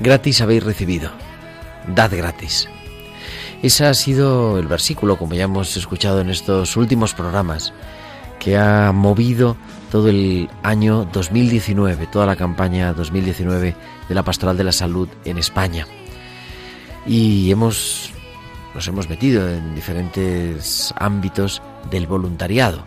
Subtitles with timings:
[0.00, 1.10] Gratis habéis recibido,
[1.86, 2.68] dad gratis.
[3.62, 7.74] Ese ha sido el versículo, como ya hemos escuchado en estos últimos programas,
[8.38, 9.58] que ha movido
[9.90, 13.76] todo el año 2019, toda la campaña 2019
[14.08, 15.86] de la Pastoral de la Salud en España.
[17.06, 18.10] Y hemos
[18.74, 21.60] nos hemos metido en diferentes ámbitos
[21.90, 22.84] del voluntariado.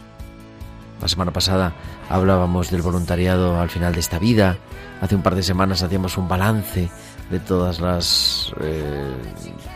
[1.01, 1.73] La semana pasada
[2.09, 4.57] hablábamos del voluntariado al final de esta vida.
[5.01, 6.89] Hace un par de semanas hacíamos un balance
[7.29, 9.13] de todas las eh,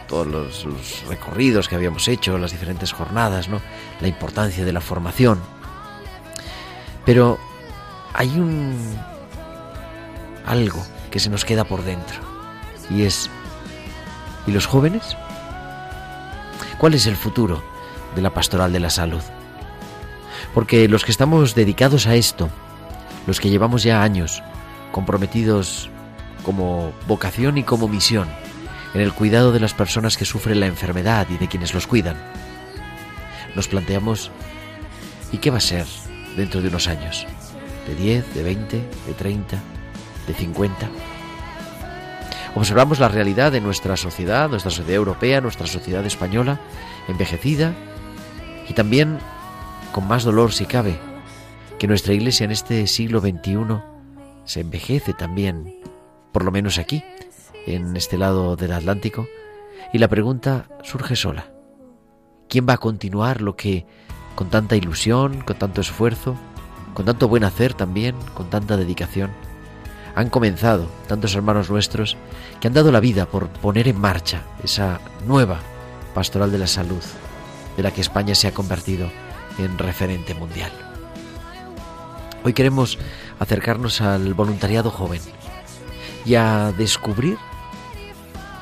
[0.08, 3.62] todos los, los recorridos que habíamos hecho, las diferentes jornadas, ¿no?
[4.02, 5.40] La importancia de la formación.
[7.06, 7.40] Pero
[8.14, 8.96] hay un
[10.46, 12.20] algo que se nos queda por dentro
[12.90, 13.30] y es
[14.46, 15.16] ¿y los jóvenes?
[16.78, 17.64] ¿Cuál es el futuro
[18.16, 19.22] de la pastoral de la salud?
[20.54, 22.50] Porque los que estamos dedicados a esto,
[23.26, 24.42] los que llevamos ya años
[24.92, 25.90] comprometidos
[26.48, 28.30] como vocación y como misión
[28.94, 32.16] en el cuidado de las personas que sufren la enfermedad y de quienes los cuidan,
[33.54, 34.32] nos planteamos
[35.34, 35.86] ¿y qué va a ser
[36.38, 37.28] dentro de unos años?
[37.86, 39.58] ¿De 10, de 20, de 30,
[40.26, 40.88] de 50?
[42.56, 46.62] Observamos la realidad de nuestra sociedad, nuestra sociedad europea, nuestra sociedad española,
[47.10, 47.74] envejecida
[48.70, 49.20] y también,
[49.92, 50.98] con más dolor si cabe,
[51.78, 53.58] que nuestra iglesia en este siglo XXI
[54.46, 55.76] se envejece también,
[56.38, 57.04] por lo menos aquí,
[57.66, 59.28] en este lado del Atlántico,
[59.92, 61.48] y la pregunta surge sola.
[62.48, 63.88] ¿Quién va a continuar lo que
[64.36, 66.36] con tanta ilusión, con tanto esfuerzo,
[66.94, 69.32] con tanto buen hacer también, con tanta dedicación,
[70.14, 72.18] han comenzado tantos hermanos nuestros
[72.62, 75.58] que han dado la vida por poner en marcha esa nueva
[76.14, 77.02] pastoral de la salud
[77.78, 79.10] de la que España se ha convertido
[79.58, 80.72] en referente mundial.
[82.44, 83.00] Hoy queremos
[83.40, 85.22] acercarnos al voluntariado joven
[86.28, 87.38] y a descubrir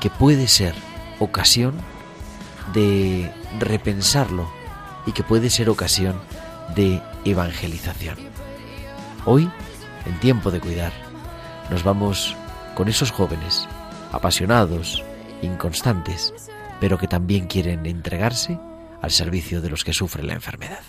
[0.00, 0.74] que puede ser
[1.18, 1.74] ocasión
[2.72, 4.48] de repensarlo
[5.04, 6.20] y que puede ser ocasión
[6.76, 8.16] de evangelización.
[9.24, 9.50] Hoy,
[10.04, 10.92] en tiempo de cuidar,
[11.68, 12.36] nos vamos
[12.76, 13.66] con esos jóvenes,
[14.12, 15.02] apasionados,
[15.42, 16.32] inconstantes,
[16.78, 18.60] pero que también quieren entregarse
[19.02, 20.82] al servicio de los que sufren la enfermedad.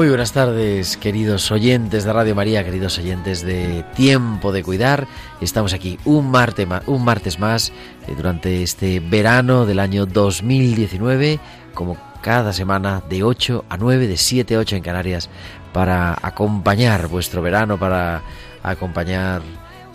[0.00, 5.06] Muy buenas tardes, queridos oyentes de Radio María, queridos oyentes de Tiempo de Cuidar.
[5.42, 7.68] Estamos aquí un martes más, un martes más
[8.08, 11.38] eh, durante este verano del año 2019,
[11.74, 15.28] como cada semana de 8 a 9, de 7 a 8 en Canarias,
[15.74, 18.22] para acompañar vuestro verano, para
[18.62, 19.42] acompañar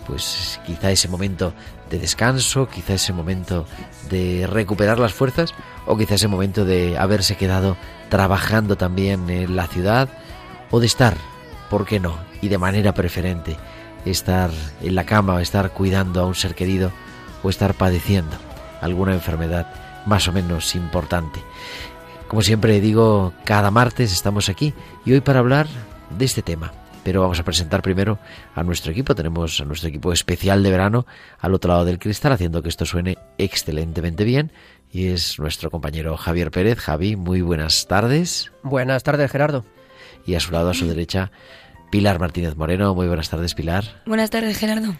[0.06, 1.52] pues quizá ese momento
[1.90, 3.66] de descanso, quizá ese momento
[4.08, 5.52] de recuperar las fuerzas
[5.84, 7.76] o quizá ese momento de haberse quedado
[8.08, 10.08] trabajando también en la ciudad
[10.70, 11.16] o de estar
[11.68, 12.18] ¿por qué no?
[12.40, 13.56] Y de manera preferente,
[14.04, 14.50] estar
[14.82, 16.92] en la cama, estar cuidando a un ser querido
[17.42, 18.36] o estar padeciendo
[18.80, 19.66] alguna enfermedad
[20.06, 21.40] más o menos importante.
[22.28, 24.74] Como siempre digo, cada martes estamos aquí
[25.04, 25.66] y hoy para hablar
[26.10, 26.72] de este tema.
[27.04, 28.18] Pero vamos a presentar primero
[28.56, 29.14] a nuestro equipo.
[29.14, 31.06] Tenemos a nuestro equipo especial de verano
[31.38, 34.50] al otro lado del cristal, haciendo que esto suene excelentemente bien.
[34.96, 36.78] Y es nuestro compañero Javier Pérez.
[36.78, 38.50] Javi, muy buenas tardes.
[38.62, 39.66] Buenas tardes, Gerardo.
[40.24, 41.30] Y a su lado, a su derecha,
[41.90, 42.94] Pilar Martínez Moreno.
[42.94, 44.02] Muy buenas tardes, Pilar.
[44.06, 44.96] Buenas tardes, Gerardo.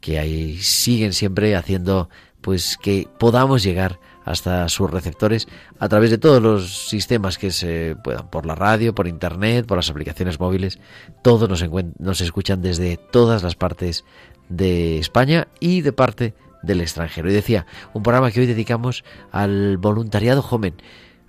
[0.00, 2.10] Que ahí siguen siempre haciendo
[2.40, 5.46] pues que podamos llegar hasta sus receptores
[5.78, 9.76] a través de todos los sistemas que se puedan, por la radio, por internet, por
[9.76, 10.80] las aplicaciones móviles.
[11.22, 11.64] Todos nos,
[12.00, 14.04] nos escuchan desde todas las partes
[14.48, 17.30] de España y de parte del extranjero.
[17.30, 20.74] Y decía, un programa que hoy dedicamos al voluntariado joven.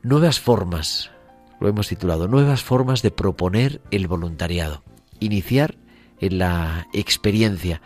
[0.03, 1.11] Nuevas formas,
[1.59, 4.83] lo hemos titulado, nuevas formas de proponer el voluntariado.
[5.19, 5.75] Iniciar
[6.19, 7.81] en la experiencia.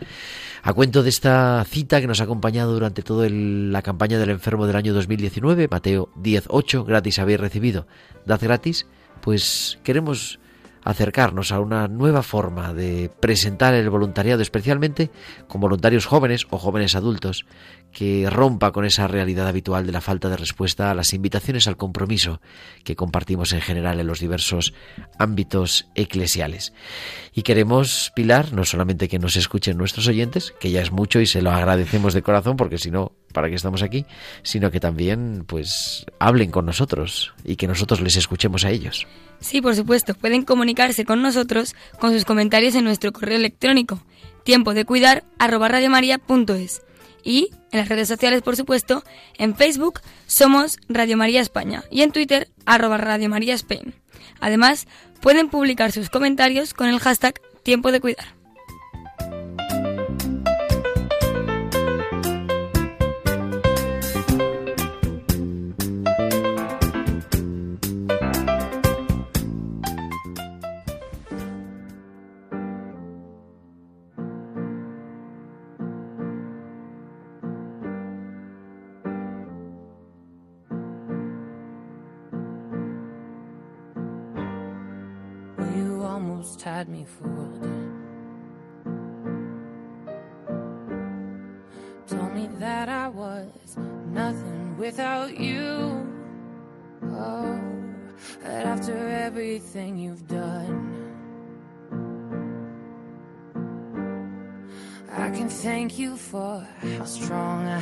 [0.62, 4.66] A cuento de esta cita que nos ha acompañado durante toda la campaña del enfermo
[4.66, 7.86] del año 2019, Mateo 10.8, gratis habéis recibido,
[8.24, 8.86] dad gratis,
[9.20, 10.38] pues queremos
[10.86, 15.10] acercarnos a una nueva forma de presentar el voluntariado, especialmente
[15.48, 17.44] con voluntarios jóvenes o jóvenes adultos,
[17.92, 21.76] que rompa con esa realidad habitual de la falta de respuesta a las invitaciones al
[21.76, 22.40] compromiso
[22.84, 24.74] que compartimos en general en los diversos
[25.18, 26.72] ámbitos eclesiales.
[27.34, 31.26] Y queremos, Pilar, no solamente que nos escuchen nuestros oyentes, que ya es mucho y
[31.26, 34.06] se lo agradecemos de corazón, porque si no, ¿para qué estamos aquí?
[34.42, 39.06] Sino que también, pues, hablen con nosotros y que nosotros les escuchemos a ellos.
[39.40, 44.00] Sí, por supuesto, pueden comunicarse con nosotros con sus comentarios en nuestro correo electrónico
[44.42, 45.22] tiempo de cuidar
[47.22, 49.04] y en las redes sociales, por supuesto,
[49.36, 53.92] en Facebook somos Radio María España y en Twitter arroba Radio María Spain.
[54.40, 54.86] Además,
[55.20, 58.35] pueden publicar sus comentarios con el hashtag tiempo de cuidar.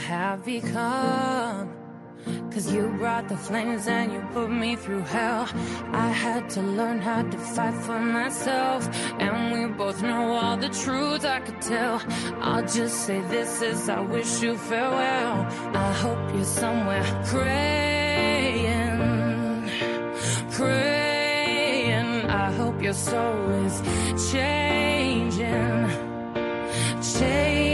[0.05, 1.71] Have become.
[2.53, 5.49] Cause you brought the flames and you put me through hell.
[5.93, 8.89] I had to learn how to fight for myself.
[9.19, 12.01] And we both know all the truth I could tell.
[12.41, 15.47] I'll just say this as I wish you farewell.
[15.87, 18.71] I hope you're somewhere praying,
[20.51, 22.31] praying.
[22.31, 23.83] I hope your soul is
[24.33, 25.89] changing,
[27.19, 27.74] changing.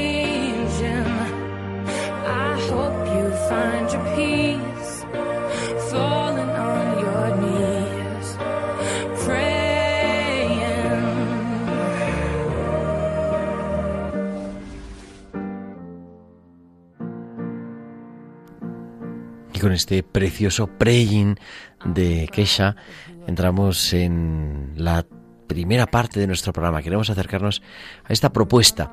[19.71, 21.39] Con este precioso praying
[21.85, 22.75] de Kesha
[23.29, 25.07] entramos en la
[25.47, 26.83] primera parte de nuestro programa.
[26.83, 27.63] Queremos acercarnos
[28.05, 28.91] a esta propuesta,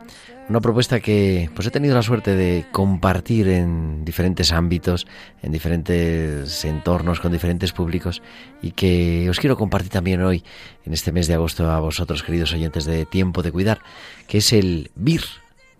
[0.50, 5.08] una propuesta que pues he tenido la suerte de compartir en diferentes ámbitos,
[5.42, 8.22] en diferentes entornos, con diferentes públicos
[8.62, 10.44] y que os quiero compartir también hoy,
[10.86, 13.80] en este mes de agosto, a vosotros, queridos oyentes de Tiempo de Cuidar,
[14.28, 15.24] que es el VIR,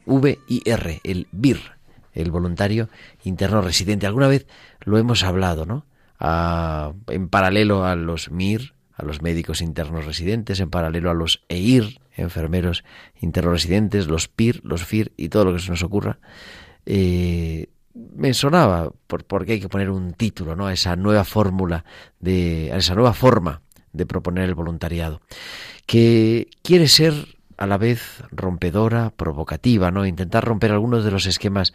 [0.08, 1.78] V-I-R, el VIR
[2.18, 2.90] el voluntario
[3.24, 4.08] interno residente.
[4.08, 4.48] Alguna vez
[4.88, 5.86] lo hemos hablado, ¿no?
[7.10, 12.00] en paralelo a los MIR, a los médicos internos residentes, en paralelo a los EIR,
[12.16, 12.86] enfermeros
[13.20, 16.20] internos residentes, los PIR, los FIR y todo lo que se nos ocurra.
[16.86, 20.68] Eh, me sonaba por, porque hay que poner un título ¿no?
[20.68, 21.84] a esa nueva fórmula,
[22.22, 25.22] de, a esa nueva forma de proponer el voluntariado,
[25.86, 30.06] que quiere ser a la vez rompedora, provocativa, ¿no?
[30.06, 31.74] Intentar romper algunos de los esquemas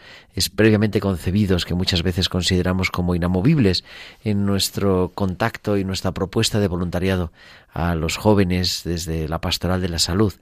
[0.55, 3.85] previamente concebidos que muchas veces consideramos como inamovibles
[4.23, 7.33] en nuestro contacto y nuestra propuesta de voluntariado
[7.73, 10.33] a los jóvenes desde la pastoral de la salud.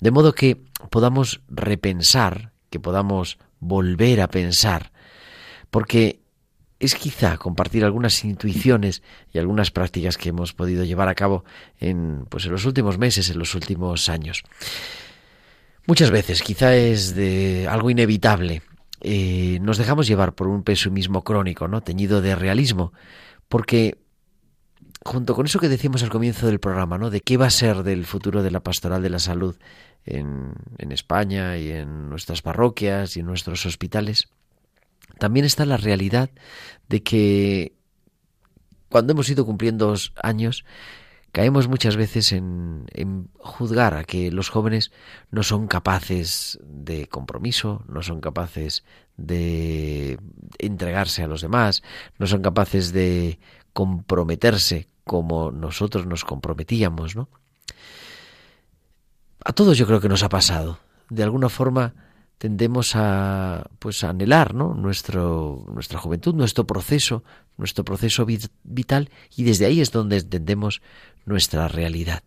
[0.00, 4.92] De modo que podamos repensar, que podamos volver a pensar,
[5.70, 6.23] porque
[6.84, 11.44] es quizá compartir algunas intuiciones y algunas prácticas que hemos podido llevar a cabo
[11.78, 14.42] en, pues en los últimos meses, en los últimos años.
[15.86, 18.62] Muchas veces, quizá es de algo inevitable,
[19.00, 21.82] eh, nos dejamos llevar por un pesimismo crónico, ¿no?
[21.82, 22.92] teñido de realismo,
[23.48, 23.98] porque
[25.04, 27.10] junto con eso que decíamos al comienzo del programa, ¿no?
[27.10, 29.56] De qué va a ser del futuro de la pastoral de la salud
[30.06, 34.28] en España y en nuestras parroquias y en nuestros hospitales,
[35.18, 36.30] también está la realidad
[36.88, 37.72] de que
[38.88, 40.64] cuando hemos ido cumpliendo años,
[41.32, 44.92] caemos muchas veces en, en, juzgar a que los jóvenes
[45.30, 48.84] no son capaces de compromiso, no son capaces
[49.16, 50.18] de
[50.58, 51.82] entregarse a los demás,
[52.18, 53.40] no son capaces de
[53.72, 57.28] comprometerse como nosotros nos comprometíamos, ¿no?
[59.44, 60.78] A todos yo creo que nos ha pasado.
[61.10, 61.94] De alguna forma
[62.38, 64.74] tendemos a pues a anhelar, ¿no?
[64.74, 67.24] Nuestro nuestra juventud, nuestro proceso,
[67.56, 68.26] nuestro proceso
[68.62, 70.82] vital y desde ahí es donde entendemos
[71.24, 72.22] nuestra realidad.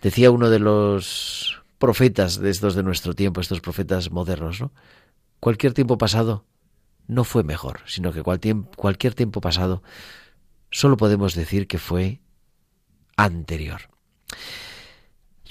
[0.00, 4.72] Decía uno de los profetas de estos de nuestro tiempo, estos profetas modernos, ¿no?
[5.40, 6.44] Cualquier tiempo pasado
[7.06, 9.82] no fue mejor, sino que cualquier tiempo pasado
[10.70, 12.20] solo podemos decir que fue
[13.16, 13.82] anterior.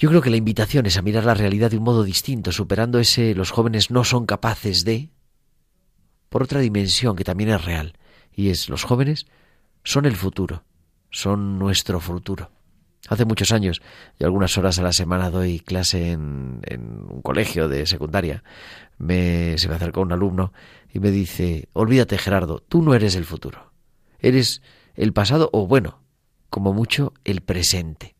[0.02, 2.98] Yo creo que la invitación es a mirar la realidad de un modo distinto, superando
[2.98, 5.10] ese los jóvenes no son capaces de
[6.28, 7.96] por otra dimensión que también es real,
[8.34, 9.26] y es los jóvenes
[9.84, 10.64] son el futuro,
[11.12, 12.50] son nuestro futuro.
[13.06, 13.80] Hace muchos años
[14.18, 16.62] y algunas horas a la semana doy clase en,
[17.08, 18.42] un colegio de secundaria.
[18.98, 20.52] Me, se me acercó un alumno
[20.92, 23.70] y me dice, olvídate Gerardo, tú no eres el futuro.
[24.18, 24.62] Eres
[24.96, 26.00] el pasado o bueno,
[26.50, 28.16] como mucho el presente.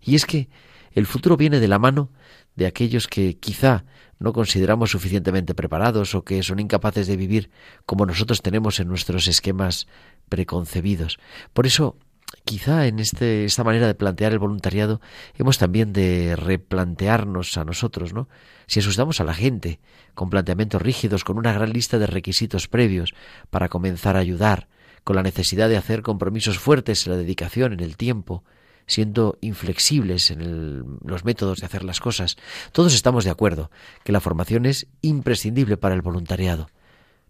[0.00, 0.48] Y es que
[0.96, 2.10] el futuro viene de la mano
[2.56, 3.84] de aquellos que quizá
[4.18, 7.50] no consideramos suficientemente preparados o que son incapaces de vivir
[7.84, 9.86] como nosotros tenemos en nuestros esquemas
[10.30, 11.18] preconcebidos.
[11.52, 11.98] Por eso,
[12.46, 15.02] quizá en este, esta manera de plantear el voluntariado
[15.36, 18.30] hemos también de replantearnos a nosotros, ¿no?
[18.66, 19.80] Si asustamos a la gente
[20.14, 23.12] con planteamientos rígidos, con una gran lista de requisitos previos
[23.50, 24.68] para comenzar a ayudar,
[25.04, 28.44] con la necesidad de hacer compromisos fuertes en la dedicación, en el tiempo,
[28.86, 32.36] siendo inflexibles en los métodos de hacer las cosas.
[32.72, 33.70] Todos estamos de acuerdo
[34.04, 36.70] que la formación es imprescindible para el voluntariado.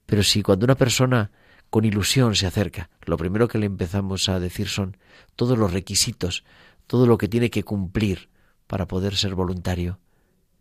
[0.04, 1.30] Pero si cuando una persona
[1.70, 4.96] con ilusión se acerca, lo primero que le empezamos a decir son
[5.34, 6.44] todos los requisitos,
[6.86, 8.28] todo lo que tiene que cumplir
[8.66, 9.98] para poder ser voluntario,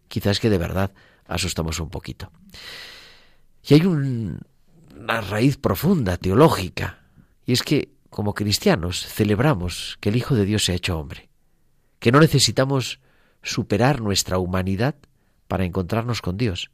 [0.07, 0.93] quizás que de verdad
[1.27, 2.31] asustamos un poquito.
[3.67, 7.05] Y hay una raíz profunda, teológica,
[7.45, 11.27] y es que, como cristianos, celebramos que el Hijo de Dios se ha hecho hombre,
[11.99, 13.01] que no necesitamos
[13.43, 14.95] superar nuestra humanidad
[15.49, 16.71] para encontrarnos con Dios,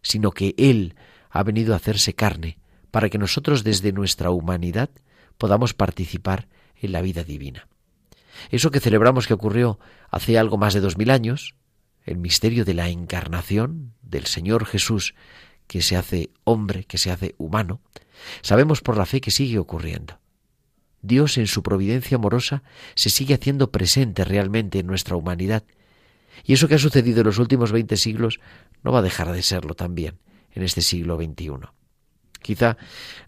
[0.00, 0.94] sino que Él
[1.28, 2.60] ha venido a hacerse carne
[2.92, 4.90] para que nosotros desde nuestra humanidad
[5.38, 7.66] podamos participar en la vida divina.
[8.52, 11.56] Eso que celebramos que ocurrió hace algo más de dos mil años,
[12.04, 15.16] el misterio de la encarnación del Señor Jesús
[15.66, 17.80] que se hace hombre, que se hace humano,
[18.40, 20.20] Sabemos por la fe que sigue ocurriendo.
[21.06, 22.62] Dios en su providencia amorosa
[22.94, 25.64] se sigue haciendo presente realmente en nuestra humanidad.
[26.44, 28.40] Y eso que ha sucedido en los últimos veinte siglos
[28.82, 30.18] no va a dejar de serlo también
[30.52, 31.68] en este siglo XXI.
[32.42, 32.76] Quizá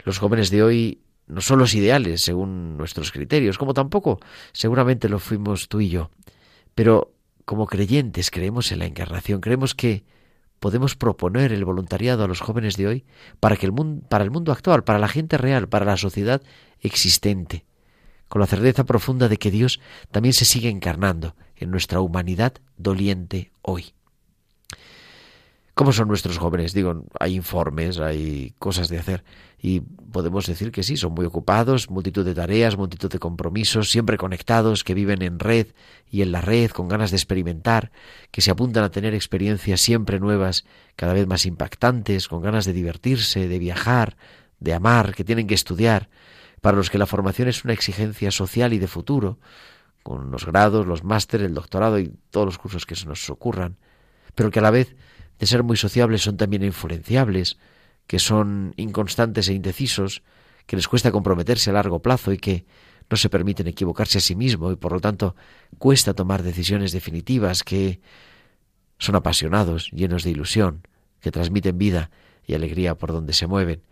[0.05, 4.21] los jóvenes de hoy no son los ideales según nuestros criterios, como tampoco
[4.53, 6.11] seguramente lo fuimos tú y yo.
[6.75, 7.13] Pero
[7.45, 10.05] como creyentes creemos en la encarnación, creemos que
[10.59, 13.05] podemos proponer el voluntariado a los jóvenes de hoy
[13.41, 16.43] para que el mundo, para el mundo actual, para la gente real, para la sociedad
[16.81, 17.65] existente,
[18.29, 19.81] con la certeza profunda de que Dios
[20.11, 23.93] también se sigue encarnando en nuestra humanidad doliente hoy.
[25.79, 26.73] ¿Cómo son nuestros jóvenes?
[26.73, 29.23] Digo, hay informes, hay cosas de hacer
[29.61, 34.17] y podemos decir que sí, son muy ocupados, multitud de tareas, multitud de compromisos, siempre
[34.17, 35.69] conectados, que viven en red
[36.11, 37.93] y en la red con ganas de experimentar,
[38.33, 40.65] que se apuntan a tener experiencias siempre nuevas,
[40.97, 44.17] cada vez más impactantes, con ganas de divertirse, de viajar,
[44.59, 46.09] de amar, que tienen que estudiar,
[46.61, 49.39] para los que la formación es una exigencia social y de futuro,
[50.03, 53.77] con los grados, los másteres, el doctorado y todos los cursos que se nos ocurran,
[54.35, 54.97] pero que a la vez
[55.39, 57.59] de ser muy sociables son también influenciables,
[58.07, 60.23] que son inconstantes e indecisos,
[60.67, 62.67] que les cuesta comprometerse a largo plazo y que
[63.11, 65.35] no se permiten equivocarse a sí mismo y por lo tanto
[65.79, 68.01] cuesta tomar decisiones definitivas, que
[68.99, 70.87] son apasionados, llenos de ilusión,
[71.21, 72.11] que transmiten vida
[72.47, 73.83] y alegría por donde se mueven.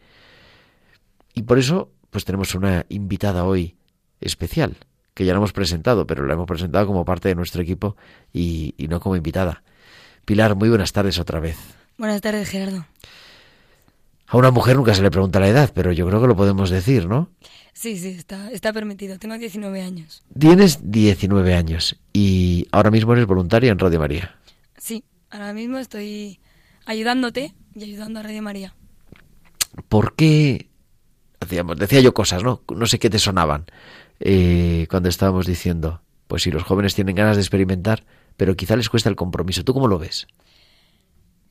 [1.34, 3.76] Y por eso, pues tenemos una invitada hoy
[4.22, 4.78] especial,
[5.12, 7.94] que ya no hemos presentado, pero la hemos presentado como parte de nuestro equipo
[8.32, 9.62] y, y no como invitada.
[10.24, 11.58] Pilar, muy buenas tardes otra vez.
[11.98, 12.86] Buenas tardes, Gerardo.
[14.28, 16.70] A una mujer nunca se le pregunta la edad, pero yo creo que lo podemos
[16.70, 17.28] decir, ¿no?
[17.74, 19.18] Sí, sí, está, está permitido.
[19.18, 20.24] Tengo 19 años.
[20.38, 24.38] Tienes 19 años y ahora mismo eres voluntaria en Radio María.
[24.78, 26.40] Sí, ahora mismo estoy
[26.86, 28.74] ayudándote y ayudando a Radio María.
[29.90, 30.70] ¿Por qué?
[31.40, 32.62] Decía yo cosas, ¿no?
[32.74, 33.66] No sé qué te sonaban
[34.20, 38.04] eh, cuando estábamos diciendo, pues si los jóvenes tienen ganas de experimentar,
[38.36, 39.64] pero quizá les cuesta el compromiso.
[39.64, 40.26] ¿Tú cómo lo ves?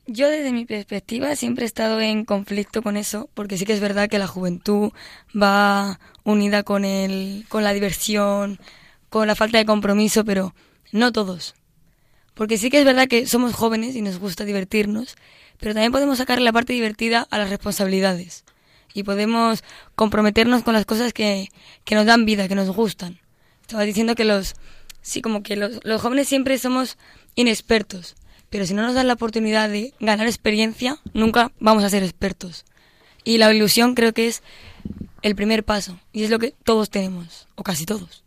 [0.08, 3.80] Yo desde mi perspectiva siempre he estado en conflicto con eso, porque sí que es
[3.80, 4.92] verdad que la juventud
[5.34, 8.60] va unida con el, con la diversión,
[9.08, 10.54] con la falta de compromiso, pero
[10.92, 11.54] no todos.
[12.34, 15.16] Porque sí que es verdad que somos jóvenes y nos gusta divertirnos,
[15.58, 18.44] pero también podemos sacar la parte divertida a las responsabilidades.
[18.96, 19.62] Y podemos
[19.94, 21.48] comprometernos con las cosas que,
[21.84, 23.20] que nos dan vida, que nos gustan.
[23.60, 24.54] Estaba diciendo que los,
[25.02, 26.96] sí, como que los, los jóvenes siempre somos
[27.34, 28.16] inexpertos
[28.50, 32.64] pero si no nos dan la oportunidad de ganar experiencia, nunca vamos a ser expertos.
[33.24, 34.42] Y la ilusión creo que es
[35.22, 38.24] el primer paso, y es lo que todos tenemos, o casi todos.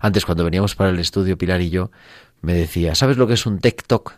[0.00, 1.90] Antes, cuando veníamos para el estudio, Pilar y yo,
[2.42, 4.14] me decía, ¿sabes lo que es un TikTok?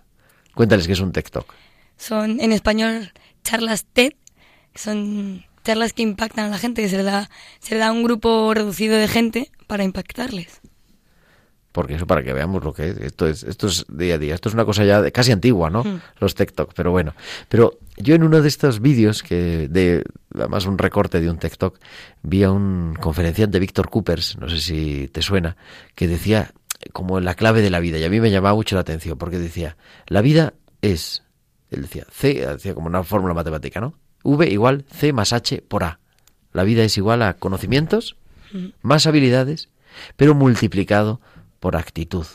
[0.55, 1.55] Cuéntales qué es un TikTok.
[1.97, 3.13] Son, en español,
[3.45, 4.13] charlas TED,
[4.79, 7.29] son charlas que impactan a la gente, que se le da,
[7.61, 10.61] se le da a un grupo reducido de gente para impactarles
[11.79, 12.97] porque eso para que veamos lo que es.
[12.99, 15.71] Esto es, esto es día a día, esto es una cosa ya de, casi antigua,
[15.71, 15.85] ¿no?
[15.85, 16.01] Hmm.
[16.19, 17.15] Los TikTok, pero bueno.
[17.49, 20.03] Pero yo en uno de estos vídeos, que de
[20.35, 21.79] además un recorte de un TikTok,
[22.23, 25.57] vi a un conferenciante, Víctor Coopers, no sé si te suena,
[25.95, 26.53] que decía
[26.93, 29.39] como la clave de la vida, y a mí me llamaba mucho la atención, porque
[29.39, 29.77] decía,
[30.09, 31.23] la vida es,
[31.71, 33.95] él decía, C, decía como una fórmula matemática, ¿no?
[34.23, 35.99] V igual C más H por A.
[36.53, 38.17] La vida es igual a conocimientos,
[38.83, 39.69] más habilidades,
[40.17, 41.21] pero multiplicado
[41.61, 42.27] por actitud.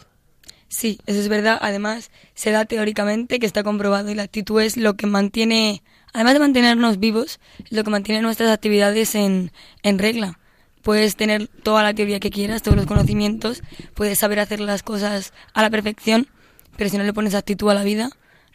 [0.67, 1.59] Sí, eso es verdad.
[1.61, 6.33] Además, se da teóricamente que está comprobado y la actitud es lo que mantiene, además
[6.33, 9.51] de mantenernos vivos, lo que mantiene nuestras actividades en,
[9.83, 10.39] en regla.
[10.81, 13.61] Puedes tener toda la teoría que quieras, todos los conocimientos,
[13.93, 16.27] puedes saber hacer las cosas a la perfección,
[16.75, 18.09] pero si no le pones actitud a la vida,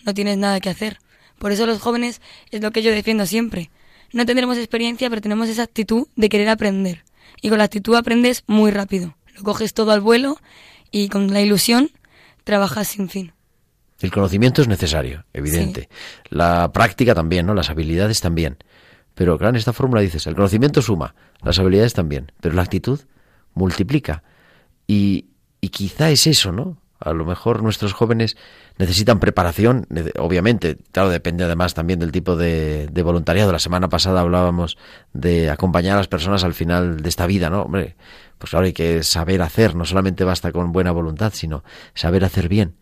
[0.05, 0.99] no tienes nada que hacer.
[1.38, 2.20] Por eso los jóvenes
[2.51, 3.70] es lo que yo defiendo siempre.
[4.12, 7.05] No tendremos experiencia, pero tenemos esa actitud de querer aprender.
[7.42, 10.37] Y con la actitud aprendes muy rápido lo coges todo al vuelo
[10.90, 11.90] y con la ilusión
[12.44, 13.33] trabajas sin fin.
[14.01, 15.88] El conocimiento es necesario, evidente.
[16.29, 17.55] La práctica también, ¿no?
[17.55, 18.59] Las habilidades también.
[19.14, 23.01] Pero claro, en esta fórmula dices, el conocimiento suma, las habilidades también, pero la actitud
[23.55, 24.22] multiplica.
[24.87, 25.27] Y,
[25.61, 26.81] y quizá es eso, ¿no?
[27.01, 28.37] A lo mejor nuestros jóvenes
[28.77, 29.87] necesitan preparación,
[30.19, 33.53] obviamente, claro, depende además también del tipo de, de, voluntariado.
[33.53, 34.77] La semana pasada hablábamos
[35.13, 37.63] de acompañar a las personas al final de esta vida, ¿no?
[37.63, 37.97] Hombre,
[38.39, 41.63] pues claro, hay que saber hacer, no solamente basta con buena voluntad, sino
[41.95, 42.77] saber hacer bien.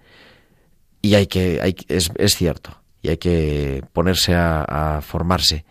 [1.03, 5.65] Y hay que, hay, es, es cierto, y hay que ponerse a, a formarse.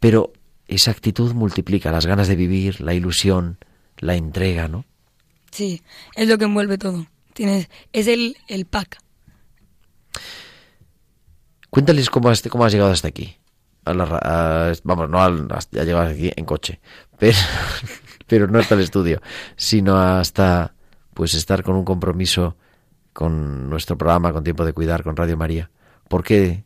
[0.00, 0.32] Pero
[0.66, 3.58] esa actitud multiplica las ganas de vivir, la ilusión,
[3.98, 4.84] la entrega, ¿no?
[5.50, 5.82] Sí,
[6.14, 7.06] es lo que envuelve todo.
[7.40, 8.98] Tienes, es el, el pack.
[11.70, 13.34] Cuéntales cómo has, cómo has llegado hasta aquí.
[13.86, 16.80] A la, a, vamos, no al, hasta, aquí en coche,
[17.18, 17.38] pero,
[18.26, 19.22] pero no hasta el estudio,
[19.56, 20.74] sino hasta
[21.14, 22.58] pues estar con un compromiso
[23.14, 25.70] con nuestro programa, con Tiempo de Cuidar, con Radio María.
[26.08, 26.64] ¿Por qué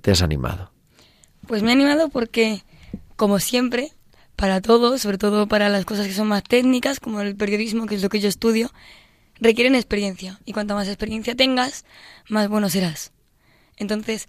[0.00, 0.72] te has animado?
[1.46, 2.64] Pues me he animado porque,
[3.14, 3.92] como siempre,
[4.34, 7.94] para todos, sobre todo para las cosas que son más técnicas, como el periodismo, que
[7.94, 8.72] es lo que yo estudio,
[9.40, 10.38] requieren experiencia.
[10.44, 11.84] Y cuanta más experiencia tengas,
[12.28, 13.12] más bueno serás.
[13.76, 14.28] Entonces,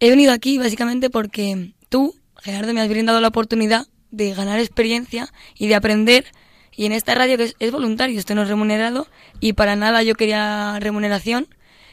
[0.00, 5.32] he venido aquí básicamente porque tú, Gerardo, me has brindado la oportunidad de ganar experiencia
[5.56, 6.26] y de aprender.
[6.74, 9.06] Y en esta radio que es, es voluntario, esto no es remunerado,
[9.40, 11.48] y para nada yo quería remuneración,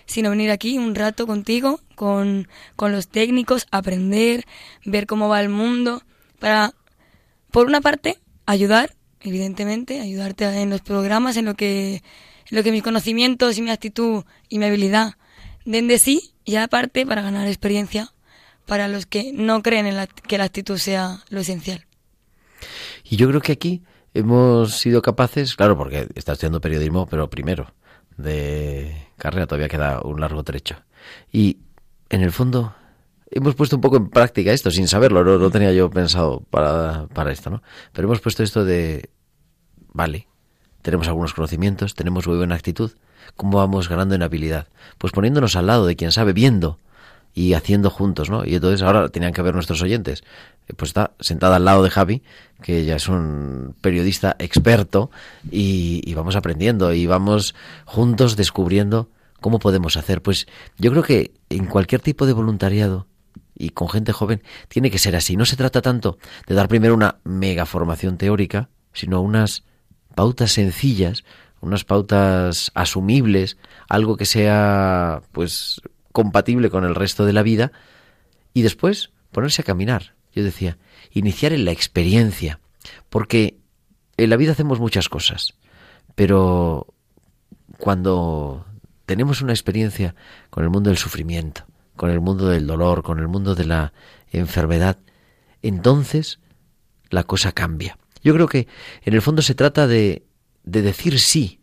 [0.05, 4.45] sino venir aquí un rato contigo, con, con los técnicos, aprender,
[4.85, 6.01] ver cómo va el mundo,
[6.39, 6.73] para,
[7.51, 12.01] por una parte, ayudar, evidentemente, ayudarte en los programas, en lo que,
[12.49, 15.13] lo que mis conocimientos y mi actitud y mi habilidad
[15.65, 18.11] den de sí, y aparte para ganar experiencia
[18.65, 21.85] para los que no creen en la, que la actitud sea lo esencial.
[23.03, 23.83] Y yo creo que aquí
[24.13, 27.73] hemos sido capaces, claro, porque está estudiando periodismo, pero primero,
[28.17, 30.75] de carrera todavía queda un largo trecho.
[31.31, 31.57] Y
[32.09, 32.75] en el fondo
[33.31, 37.07] hemos puesto un poco en práctica esto, sin saberlo, no lo tenía yo pensado para,
[37.07, 37.63] para esto, ¿no?
[37.91, 39.09] Pero hemos puesto esto de,
[39.93, 40.27] vale,
[40.81, 42.91] tenemos algunos conocimientos, tenemos muy buena actitud,
[43.35, 44.67] ¿cómo vamos ganando en habilidad?
[44.97, 46.79] Pues poniéndonos al lado de quien sabe, viendo
[47.33, 48.45] y haciendo juntos, ¿no?
[48.45, 50.23] Y entonces ahora tenían que ver nuestros oyentes.
[50.75, 52.23] Pues está sentada al lado de Javi,
[52.61, 55.09] que ya es un periodista experto,
[55.51, 60.21] y, y vamos aprendiendo y vamos juntos descubriendo cómo podemos hacer.
[60.21, 63.07] Pues yo creo que en cualquier tipo de voluntariado,
[63.59, 65.35] y con gente joven tiene que ser así.
[65.35, 69.63] No se trata tanto de dar primero una mega formación teórica, sino unas
[70.19, 71.23] pautas sencillas,
[71.61, 73.55] unas pautas asumibles,
[73.87, 75.79] algo que sea pues
[76.11, 77.71] compatible con el resto de la vida
[78.53, 80.15] y después ponerse a caminar.
[80.33, 80.77] Yo decía,
[81.11, 82.59] iniciar en la experiencia,
[83.09, 83.59] porque
[84.17, 85.53] en la vida hacemos muchas cosas,
[86.15, 86.87] pero
[87.77, 88.65] cuando
[89.05, 90.15] tenemos una experiencia
[90.49, 91.63] con el mundo del sufrimiento,
[91.95, 93.93] con el mundo del dolor, con el mundo de la
[94.33, 94.97] enfermedad,
[95.61, 96.39] entonces
[97.09, 97.97] la cosa cambia.
[98.29, 98.67] Yo creo que
[99.05, 100.23] en el fondo se trata de,
[100.63, 101.61] de decir sí,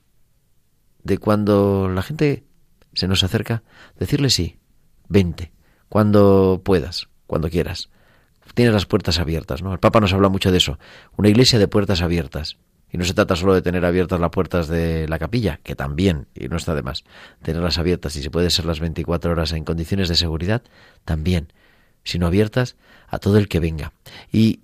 [1.05, 2.42] de cuando la gente
[2.92, 3.62] se nos acerca,
[4.00, 4.59] decirle sí,
[5.07, 5.52] vente,
[5.88, 7.88] cuando puedas, cuando quieras.
[8.55, 9.74] Tienes las puertas abiertas, ¿no?
[9.74, 10.81] El Papa nos habla mucho de eso,
[11.16, 12.57] una iglesia de puertas abiertas.
[12.90, 16.26] Y no se trata solo de tener abiertas las puertas de la capilla, que también,
[16.35, 17.05] y no está de más,
[17.42, 20.64] tenerlas abiertas, y si puede ser las 24 horas en condiciones de seguridad,
[21.05, 21.52] también,
[22.02, 22.74] sino abiertas
[23.07, 23.92] a todo el que venga.
[24.33, 24.62] Y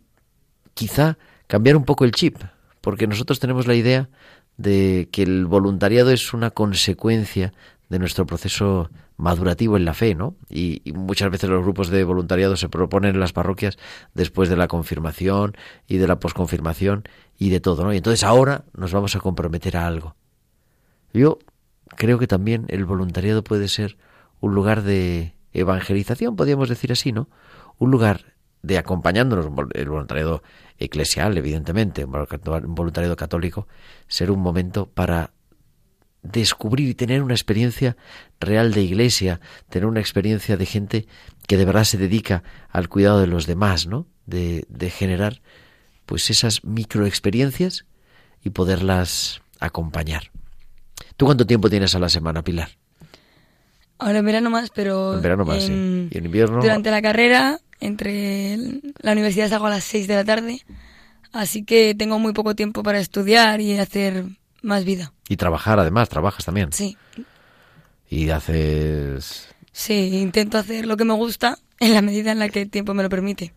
[0.74, 1.16] quizá
[1.52, 2.38] cambiar un poco el chip,
[2.80, 4.08] porque nosotros tenemos la idea
[4.56, 7.52] de que el voluntariado es una consecuencia
[7.90, 8.88] de nuestro proceso
[9.18, 10.34] madurativo en la fe, ¿no?
[10.48, 13.76] Y, muchas veces los grupos de voluntariado se proponen en las parroquias
[14.14, 15.54] después de la confirmación
[15.86, 17.04] y de la posconfirmación
[17.36, 17.92] y de todo, ¿no?
[17.92, 20.16] Y entonces ahora nos vamos a comprometer a algo.
[21.12, 21.38] Yo
[21.98, 23.98] creo que también el voluntariado puede ser
[24.40, 27.28] un lugar de evangelización, podríamos decir así, ¿no?
[27.76, 30.42] Un lugar de acompañándonos, el voluntariado
[30.84, 33.68] eclesial, evidentemente, un voluntariado católico,
[34.08, 35.32] ser un momento para
[36.22, 37.96] descubrir y tener una experiencia
[38.38, 41.06] real de iglesia, tener una experiencia de gente
[41.46, 44.06] que de verdad se dedica al cuidado de los demás, ¿no?
[44.26, 45.42] De, de generar
[46.06, 47.86] pues esas microexperiencias
[48.42, 50.30] y poderlas acompañar.
[51.16, 52.70] ¿Tú cuánto tiempo tienes a la semana, Pilar?
[53.98, 56.08] Ahora en verano más, pero en verano más, sí.
[56.10, 58.56] Y en invierno durante la carrera entre
[59.00, 60.62] la universidad salgo a las 6 de la tarde,
[61.32, 64.24] así que tengo muy poco tiempo para estudiar y hacer
[64.62, 65.12] más vida.
[65.28, 66.72] Y trabajar, además, trabajas también.
[66.72, 66.96] Sí.
[68.08, 69.48] Y haces...
[69.72, 72.94] Sí, intento hacer lo que me gusta en la medida en la que el tiempo
[72.94, 73.52] me lo permite.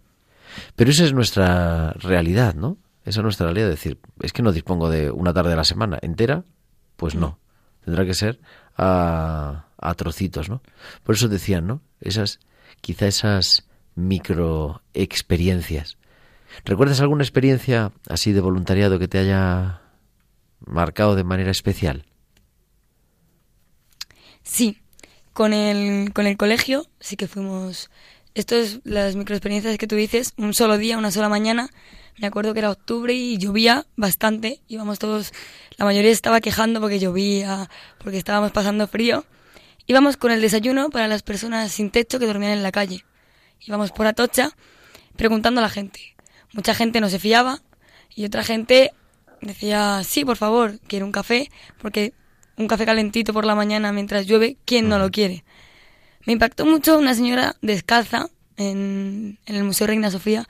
[0.75, 2.77] Pero esa es nuestra realidad, ¿no?
[3.03, 3.69] Esa es nuestra realidad.
[3.69, 6.43] Es decir, es que no dispongo de una tarde a la semana entera,
[6.95, 7.37] pues no.
[7.83, 8.39] Tendrá que ser
[8.77, 10.61] a, a trocitos, ¿no?
[11.03, 11.81] Por eso decían, ¿no?
[11.99, 12.39] Esas,
[12.81, 13.64] quizá esas
[13.95, 15.97] microexperiencias.
[16.63, 19.81] ¿Recuerdas alguna experiencia así de voluntariado que te haya
[20.59, 22.05] marcado de manera especial?
[24.43, 24.77] Sí,
[25.33, 27.89] con el, con el colegio sí que fuimos...
[28.35, 31.69] Esto es las microexperiencias que tú dices, un solo día, una sola mañana.
[32.17, 34.59] Me acuerdo que era octubre y llovía bastante.
[34.67, 35.31] Íbamos todos,
[35.77, 39.25] la mayoría estaba quejando porque llovía, porque estábamos pasando frío.
[39.87, 43.05] Íbamos con el desayuno para las personas sin techo que dormían en la calle.
[43.61, 44.51] Íbamos por Atocha
[45.15, 46.15] preguntando a la gente.
[46.53, 47.61] Mucha gente no se fiaba
[48.15, 48.93] y otra gente
[49.41, 52.13] decía, sí, por favor, quiero un café, porque
[52.57, 55.43] un café calentito por la mañana mientras llueve, ¿quién no lo quiere?
[56.25, 60.47] Me impactó mucho una señora descalza en, en el Museo Reina Sofía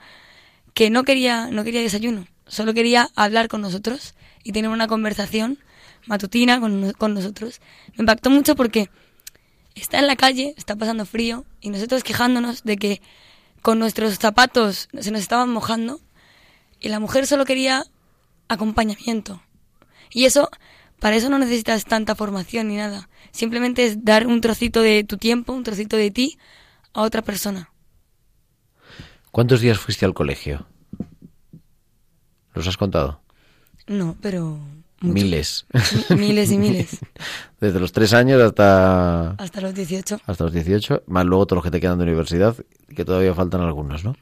[0.74, 4.14] que no quería, no quería desayuno, solo quería hablar con nosotros
[4.44, 5.58] y tener una conversación
[6.06, 7.60] matutina con, con nosotros.
[7.96, 8.88] Me impactó mucho porque
[9.76, 13.02] está en la calle, está pasando frío y nosotros quejándonos de que
[13.62, 16.00] con nuestros zapatos se nos estaban mojando
[16.80, 17.84] y la mujer solo quería
[18.48, 19.42] acompañamiento.
[20.10, 20.50] Y eso,
[20.98, 23.08] para eso no necesitas tanta formación ni nada.
[23.32, 26.38] Simplemente es dar un trocito de tu tiempo, un trocito de ti
[26.92, 27.70] a otra persona.
[29.30, 30.66] ¿Cuántos días fuiste al colegio?
[32.54, 33.20] ¿Los has contado?
[33.86, 34.58] No, pero...
[35.00, 35.66] Miles.
[36.10, 36.98] miles y miles.
[37.60, 39.30] Desde los tres años hasta...
[39.32, 40.20] Hasta los 18.
[40.24, 42.56] Hasta los 18, más luego todos los que te quedan de universidad,
[42.94, 44.16] que todavía faltan algunos, ¿no?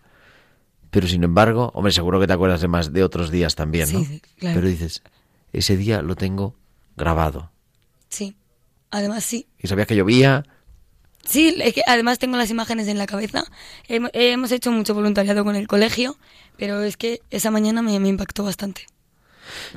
[0.90, 4.04] Pero sin embargo, hombre, seguro que te acuerdas de más de otros días también, ¿no?
[4.04, 4.56] Sí, claro.
[4.56, 5.02] Pero dices,
[5.52, 6.56] ese día lo tengo
[6.96, 7.50] grabado.
[8.08, 8.36] Sí.
[8.90, 9.48] Además, sí.
[9.58, 10.44] Y sabías que llovía.
[11.24, 13.44] Sí, es que además tengo las imágenes en la cabeza.
[13.88, 16.16] Hemos hecho mucho voluntariado con el colegio,
[16.56, 18.86] pero es que esa mañana me, me impactó bastante.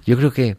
[0.05, 0.57] Yo creo que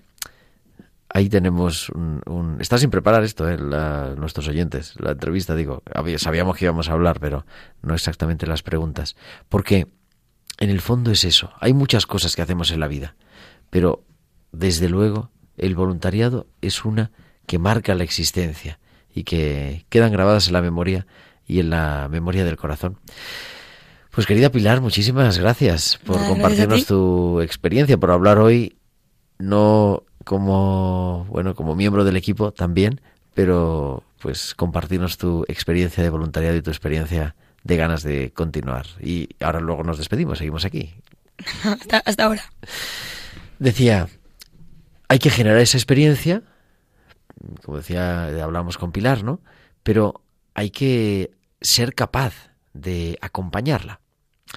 [1.09, 2.61] ahí tenemos un, un...
[2.61, 3.59] Está sin preparar esto, ¿eh?
[3.59, 4.95] La, nuestros oyentes.
[4.99, 5.83] La entrevista, digo,
[6.19, 7.47] sabíamos que íbamos a hablar, pero
[7.83, 9.17] no exactamente las preguntas.
[9.49, 9.87] Porque
[10.59, 11.53] en el fondo es eso.
[11.61, 13.17] Hay muchas cosas que hacemos en la vida,
[13.71, 14.05] pero
[14.53, 17.11] desde luego el voluntariado es una
[17.47, 18.79] que marca la existencia
[19.15, 21.07] y que quedan grabadas en la memoria
[21.47, 22.99] y en la memoria del corazón.
[24.11, 28.77] Pues querida Pilar, muchísimas gracias por Nada, compartirnos gracias tu experiencia, por hablar hoy
[29.39, 33.01] no como bueno, como miembro del equipo también,
[33.33, 38.85] pero pues compartirnos tu experiencia de voluntariado y tu experiencia de ganas de continuar.
[39.01, 40.93] Y ahora luego nos despedimos, seguimos aquí.
[41.65, 42.43] hasta, hasta ahora.
[43.59, 44.07] Decía,
[45.09, 46.43] hay que generar esa experiencia,
[47.65, 49.41] como decía, hablamos con Pilar, ¿no?
[49.83, 50.21] Pero
[50.53, 51.31] hay que
[51.63, 52.35] ser capaz
[52.75, 54.03] de acompañarla.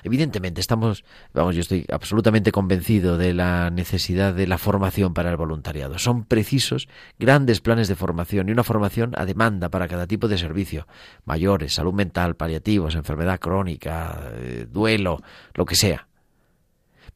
[0.03, 5.37] Evidentemente, estamos, vamos, yo estoy absolutamente convencido de la necesidad de la formación para el
[5.37, 5.99] voluntariado.
[5.99, 6.87] Son precisos
[7.19, 10.87] grandes planes de formación y una formación a demanda para cada tipo de servicio.
[11.25, 15.21] Mayores, salud mental, paliativos, enfermedad crónica, eh, duelo,
[15.53, 16.07] lo que sea.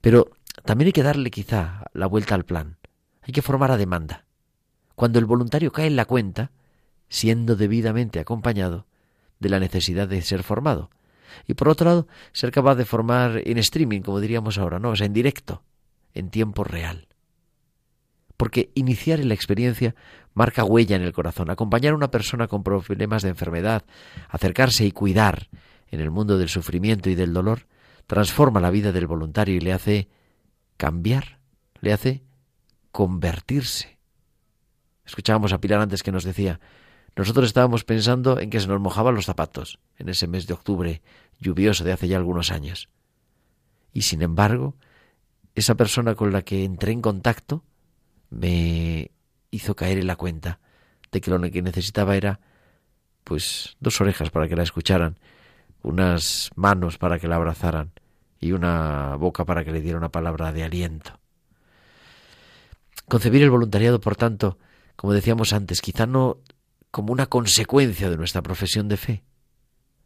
[0.01, 0.31] Pero
[0.63, 2.77] también hay que darle quizá la vuelta al plan.
[3.21, 4.25] Hay que formar a demanda.
[4.95, 6.51] Cuando el voluntario cae en la cuenta,
[7.09, 8.85] siendo debidamente acompañado
[9.39, 10.89] de la necesidad de ser formado.
[11.47, 14.89] Y por otro lado, ser capaz de formar en streaming, como diríamos ahora, ¿no?
[14.91, 15.63] O sea, en directo,
[16.13, 17.07] en tiempo real.
[18.37, 19.95] Porque iniciar en la experiencia
[20.33, 21.49] marca huella en el corazón.
[21.49, 23.83] Acompañar a una persona con problemas de enfermedad,
[24.29, 25.49] acercarse y cuidar
[25.89, 27.67] en el mundo del sufrimiento y del dolor,
[28.07, 30.09] transforma la vida del voluntario y le hace
[30.77, 31.39] cambiar,
[31.79, 32.23] le hace
[32.91, 33.97] convertirse.
[35.05, 36.59] Escuchábamos a Pilar antes que nos decía,
[37.15, 41.01] nosotros estábamos pensando en que se nos mojaban los zapatos en ese mes de octubre
[41.39, 42.89] lluvioso de hace ya algunos años.
[43.93, 44.75] Y sin embargo,
[45.55, 47.63] esa persona con la que entré en contacto
[48.29, 49.11] me
[49.51, 50.59] hizo caer en la cuenta
[51.11, 52.41] de que lo que necesitaba era
[53.23, 55.17] pues dos orejas para que la escucharan,
[55.81, 57.91] unas manos para que la abrazaran
[58.39, 61.19] y una boca para que le diera una palabra de aliento.
[63.07, 64.57] Concebir el voluntariado, por tanto,
[64.95, 66.37] como decíamos antes, quizá no
[66.95, 69.25] como una consecuencia de nuestra profesión de fe,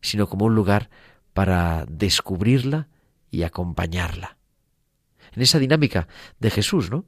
[0.01, 0.89] sino como un lugar
[1.35, 2.87] para descubrirla
[3.29, 4.39] y acompañarla.
[5.33, 6.07] En esa dinámica
[6.39, 7.05] de Jesús, ¿no?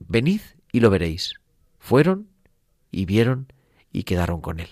[0.00, 0.40] Venid
[0.72, 1.34] y lo veréis.
[1.78, 2.30] Fueron
[2.90, 3.52] y vieron
[3.92, 4.70] y quedaron con él.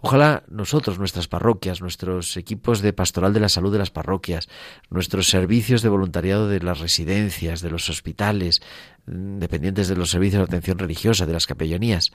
[0.00, 4.46] Ojalá nosotros, nuestras parroquias, nuestros equipos de pastoral de la salud de las parroquias,
[4.90, 8.62] nuestros servicios de voluntariado de las residencias, de los hospitales,
[9.06, 12.12] mm, dependientes de los servicios de atención religiosa, de las capellanías,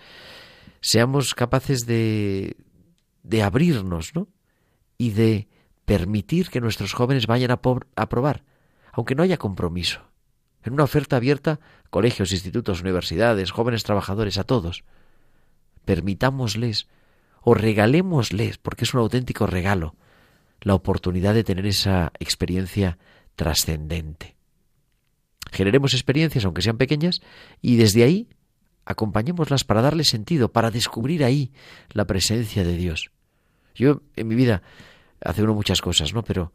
[0.82, 2.58] seamos capaces de,
[3.24, 4.28] de abrirnos, ¿no?
[4.98, 5.48] Y de
[5.86, 7.62] permitir que nuestros jóvenes vayan a,
[7.96, 8.44] a probar,
[8.92, 10.02] aunque no haya compromiso.
[10.64, 14.84] En una oferta abierta, colegios, institutos, universidades, jóvenes trabajadores, a todos.
[15.86, 16.88] Permitámosles
[17.42, 19.96] o regalémosles, porque es un auténtico regalo,
[20.62, 23.00] la oportunidad de tener esa experiencia
[23.36, 24.36] trascendente.
[25.52, 27.22] Generemos experiencias, aunque sean pequeñas,
[27.62, 28.30] y desde ahí
[28.86, 31.52] acompañémoslas para darle sentido, para descubrir ahí
[31.92, 33.12] la presencia de Dios.
[33.76, 34.62] Yo en mi vida
[35.24, 36.24] hace uno muchas cosas, ¿no?
[36.24, 36.52] Pero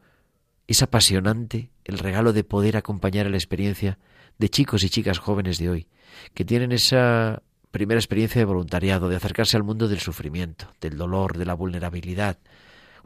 [0.67, 3.99] es apasionante el regalo de poder acompañar a la experiencia
[4.39, 5.87] de chicos y chicas jóvenes de hoy,
[6.35, 11.39] que tienen esa primera experiencia de voluntariado, de acercarse al mundo del sufrimiento, del dolor,
[11.39, 12.39] de la vulnerabilidad.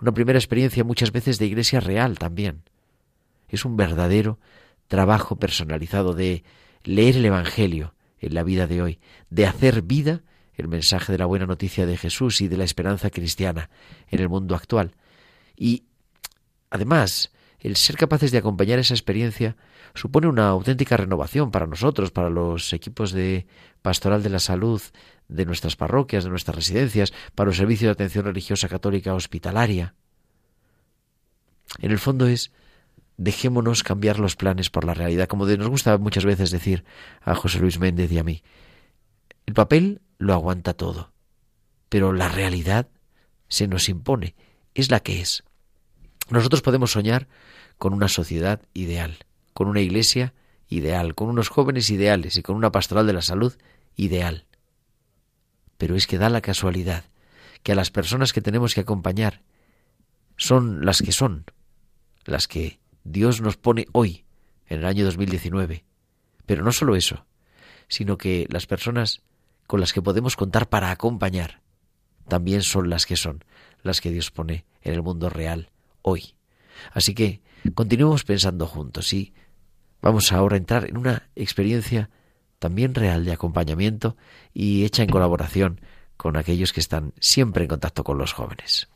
[0.00, 2.62] Una primera experiencia muchas veces de iglesia real también.
[3.48, 4.38] Es un verdadero
[4.88, 6.44] trabajo personalizado de
[6.85, 8.98] leer el Evangelio, en la vida de hoy,
[9.30, 10.22] de hacer vida
[10.54, 13.70] el mensaje de la buena noticia de Jesús y de la esperanza cristiana
[14.09, 14.94] en el mundo actual.
[15.56, 15.85] Y
[16.70, 19.56] además, el ser capaces de acompañar esa experiencia
[19.94, 23.46] supone una auténtica renovación para nosotros, para los equipos de
[23.83, 24.80] pastoral de la salud
[25.28, 29.94] de nuestras parroquias, de nuestras residencias, para los servicios de atención religiosa católica hospitalaria.
[31.78, 32.52] En el fondo es
[33.20, 36.85] dejémonos cambiar los planes por la realidad, como nos gusta muchas veces decir
[37.20, 38.42] a José Luis Méndez y a mí.
[39.44, 41.12] El papel lo aguanta todo,
[41.90, 42.88] pero la realidad
[43.48, 44.35] se nos impone,
[44.74, 45.44] es la que es.
[46.30, 47.28] Nosotros podemos soñar
[47.76, 49.18] con una sociedad ideal,
[49.52, 50.33] con una iglesia
[50.68, 53.52] ideal, con unos jóvenes ideales y con una pastoral de la salud
[53.96, 54.46] ideal.
[55.76, 57.04] Pero es que da la casualidad
[57.62, 59.42] que a las personas que tenemos que acompañar
[60.38, 61.44] son las que son,
[62.24, 64.25] las que Dios nos pone hoy,
[64.67, 65.85] en el año 2019.
[66.47, 67.27] Pero no solo eso,
[67.89, 69.23] sino que las personas
[69.67, 71.61] con las que podemos contar para acompañar
[72.29, 73.45] también son las que son,
[73.83, 75.71] las que Dios pone en el mundo real
[76.03, 76.35] hoy.
[76.93, 77.43] Así que
[77.75, 79.35] continuemos pensando juntos y
[80.01, 82.11] vamos ahora a entrar en una experiencia
[82.59, 84.17] también real de acompañamiento
[84.53, 85.81] y hecha en colaboración
[86.17, 88.89] con aquellos que están siempre en contacto con los jóvenes.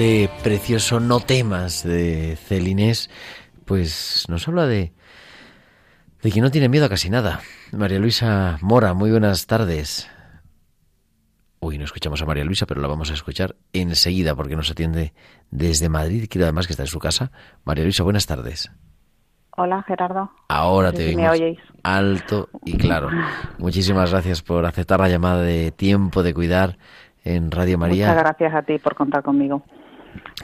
[0.00, 3.10] Este precioso No temas de Celinés,
[3.66, 4.94] pues nos habla de,
[6.22, 7.40] de que no tiene miedo a casi nada.
[7.70, 10.10] María Luisa Mora, muy buenas tardes.
[11.60, 15.12] Uy, no escuchamos a María Luisa, pero la vamos a escuchar enseguida porque nos atiende
[15.50, 17.30] desde Madrid, quiero además que está en su casa.
[17.64, 18.72] María Luisa, buenas tardes.
[19.54, 20.30] Hola Gerardo.
[20.48, 21.58] Ahora No te si me oyéis.
[21.82, 23.10] alto y claro.
[23.58, 26.78] Muchísimas gracias por aceptar la llamada de tiempo de cuidar
[27.22, 28.06] en Radio María.
[28.08, 29.62] Muchas gracias a ti por contar conmigo.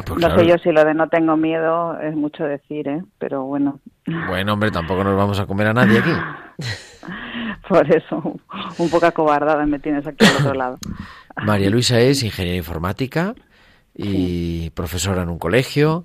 [0.05, 3.03] Pues no claro, sé yo si lo de no tengo miedo es mucho decir, ¿eh?
[3.19, 3.81] pero bueno,
[4.29, 6.11] Bueno, hombre, tampoco nos vamos a comer a nadie aquí.
[7.69, 8.39] por eso
[8.79, 10.79] un poco acobardada me tienes aquí al otro lado.
[11.45, 13.35] María Luisa es ingeniera informática
[13.95, 16.05] y profesora en un colegio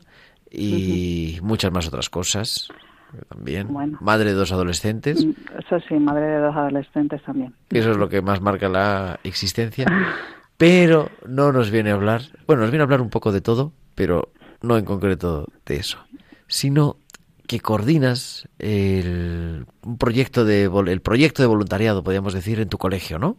[0.50, 2.70] y muchas más otras cosas
[3.30, 3.68] también.
[3.68, 3.98] Bueno.
[4.02, 5.26] Madre de dos adolescentes.
[5.26, 7.54] Mm, Eso sí, madre de dos adolescentes también.
[7.70, 9.86] Eso es lo que más marca la existencia.
[10.58, 13.74] Pero no nos viene a hablar, bueno, nos viene a hablar un poco de todo,
[13.96, 14.30] pero
[14.62, 15.98] no en concreto de eso,
[16.48, 16.98] sino
[17.48, 19.66] que coordinas el
[20.00, 23.36] proyecto de el proyecto de voluntariado, podríamos decir, en tu colegio, ¿no?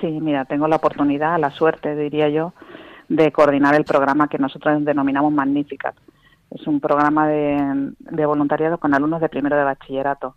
[0.00, 2.52] Sí, mira, tengo la oportunidad, la suerte, diría yo,
[3.08, 5.94] de coordinar el programa que nosotros denominamos Magnificat.
[6.50, 10.34] Es un programa de voluntariado con alumnos de primero de bachillerato.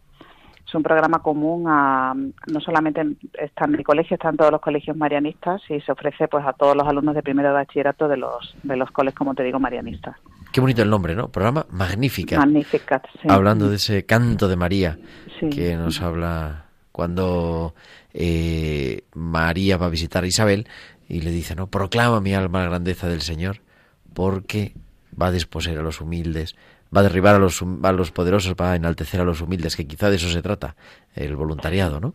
[0.69, 4.51] Es un programa común a, no solamente en- está en mi colegio, está en todos
[4.51, 8.07] los colegios marianistas y se ofrece pues a todos los alumnos de primero de bachillerato
[8.07, 10.15] de los, de los coles, como te digo, marianistas.
[10.51, 11.27] Qué bonito el nombre, ¿no?
[11.29, 12.37] Programa Magnífica.
[12.37, 13.27] Magnificat, sí.
[13.27, 14.99] Hablando de ese canto de María
[15.39, 15.49] Sí.
[15.49, 17.73] que nos habla cuando
[18.13, 20.67] eh, María va a visitar a Isabel
[21.07, 21.67] y le dice, ¿no?
[21.67, 23.61] Proclama mi alma la grandeza del Señor
[24.13, 24.73] porque
[25.19, 26.55] va a desposeer a los humildes,
[26.95, 29.87] va a derribar a los, a los poderosos, va a enaltecer a los humildes, que
[29.87, 30.75] quizá de eso se trata,
[31.15, 32.13] el voluntariado, ¿no?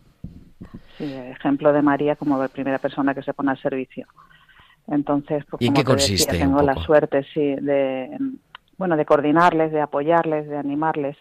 [0.99, 4.07] Sí, ejemplo de María como la primera persona que se pone al servicio.
[4.87, 8.17] Entonces, pues, ¿Y en como qué decía, consiste tengo la suerte, sí, de
[8.77, 11.17] bueno, de coordinarles, de apoyarles, de animarles.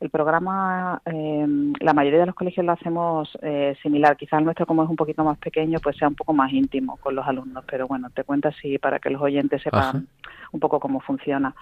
[0.00, 1.46] El programa, eh,
[1.80, 4.16] la mayoría de los colegios lo hacemos eh, similar.
[4.16, 6.96] Quizás el nuestro, como es un poquito más pequeño, pues sea un poco más íntimo
[6.98, 7.64] con los alumnos.
[7.68, 10.02] Pero bueno, te cuento así para que los oyentes sepan Ajá.
[10.52, 11.54] un poco cómo funciona.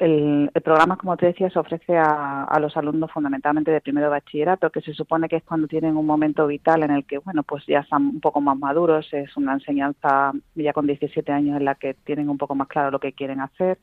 [0.00, 4.10] El, el programa, como te decía, se ofrece a, a los alumnos fundamentalmente de primero
[4.10, 7.42] bachillerato, que se supone que es cuando tienen un momento vital en el que, bueno,
[7.42, 11.64] pues ya están un poco más maduros, es una enseñanza ya con 17 años en
[11.64, 13.78] la que tienen un poco más claro lo que quieren hacer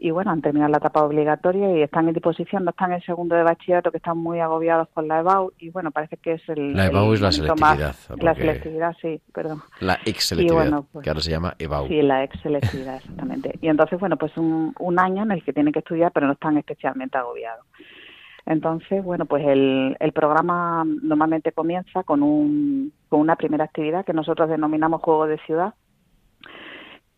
[0.00, 3.34] y bueno, han terminado la etapa obligatoria y están en disposición, no están en segundo
[3.34, 6.72] de bachillerato, que están muy agobiados con la EBAU y bueno, parece que es el...
[6.74, 9.60] La EBAU el es la más- selectividad, La selectividad, sí, perdón.
[9.80, 11.88] La ex-selectividad, bueno, pues- que ahora se llama EBAU.
[11.88, 13.58] Sí, la ex selectividad, exactamente.
[13.60, 16.34] Y entonces, bueno, pues un, un año en el que tienen que estudiar, pero no
[16.34, 17.66] están especialmente agobiados.
[18.46, 24.14] Entonces, bueno, pues el, el programa normalmente comienza con, un, con una primera actividad que
[24.14, 25.74] nosotros denominamos juego de ciudad,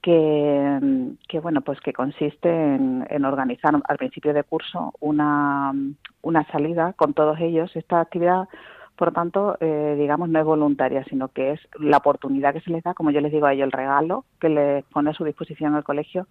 [0.03, 0.79] que,
[1.29, 5.73] que bueno, pues que consiste en, organizar al principio de curso una,
[6.23, 7.75] una salida con todos ellos.
[7.77, 8.49] Esta actividad
[8.97, 12.71] por lo tanto, eh, digamos, no es voluntaria, sino que es la oportunidad que se
[12.71, 15.25] les da, como yo les digo a ellos, el regalo que les pone a su
[15.25, 16.27] disposición el colegio,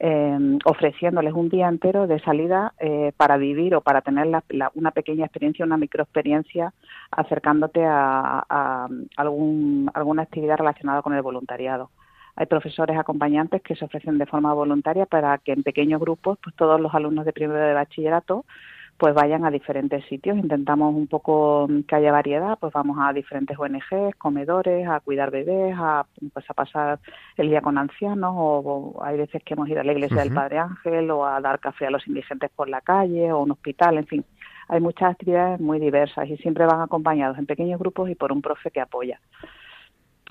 [0.00, 4.72] eh, ofreciéndoles un día entero de salida eh, para vivir o para tener la- la-
[4.74, 6.72] una pequeña experiencia, una microexperiencia,
[7.10, 8.88] acercándote a, a
[9.18, 11.90] algún, alguna actividad relacionada con el voluntariado.
[12.36, 16.56] Hay profesores acompañantes que se ofrecen de forma voluntaria para que en pequeños grupos, pues
[16.56, 18.44] todos los alumnos de primero de bachillerato,
[18.96, 20.38] pues vayan a diferentes sitios.
[20.38, 25.30] Intentamos un poco mm, que haya variedad, pues vamos a diferentes ONGs, comedores, a cuidar
[25.30, 27.00] bebés, a, pues a pasar
[27.36, 30.32] el día con ancianos, o, o hay veces que hemos ido a la iglesia del.
[30.32, 33.98] Padre Ángel, o a dar café a los indigentes por la calle, o un hospital,
[33.98, 34.24] en fin.
[34.68, 38.40] Hay muchas actividades muy diversas y siempre van acompañados en pequeños grupos y por un
[38.40, 39.20] profe que apoya.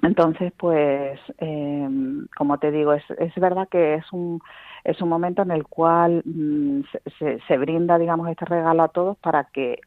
[0.02, 1.90] Entonces, pues, eh,
[2.36, 4.42] como te digo, es, es verdad que es un,
[4.84, 6.82] es un momento en el cual mm,
[7.20, 9.80] se, se, brinda, digamos, este regalo a todos para que,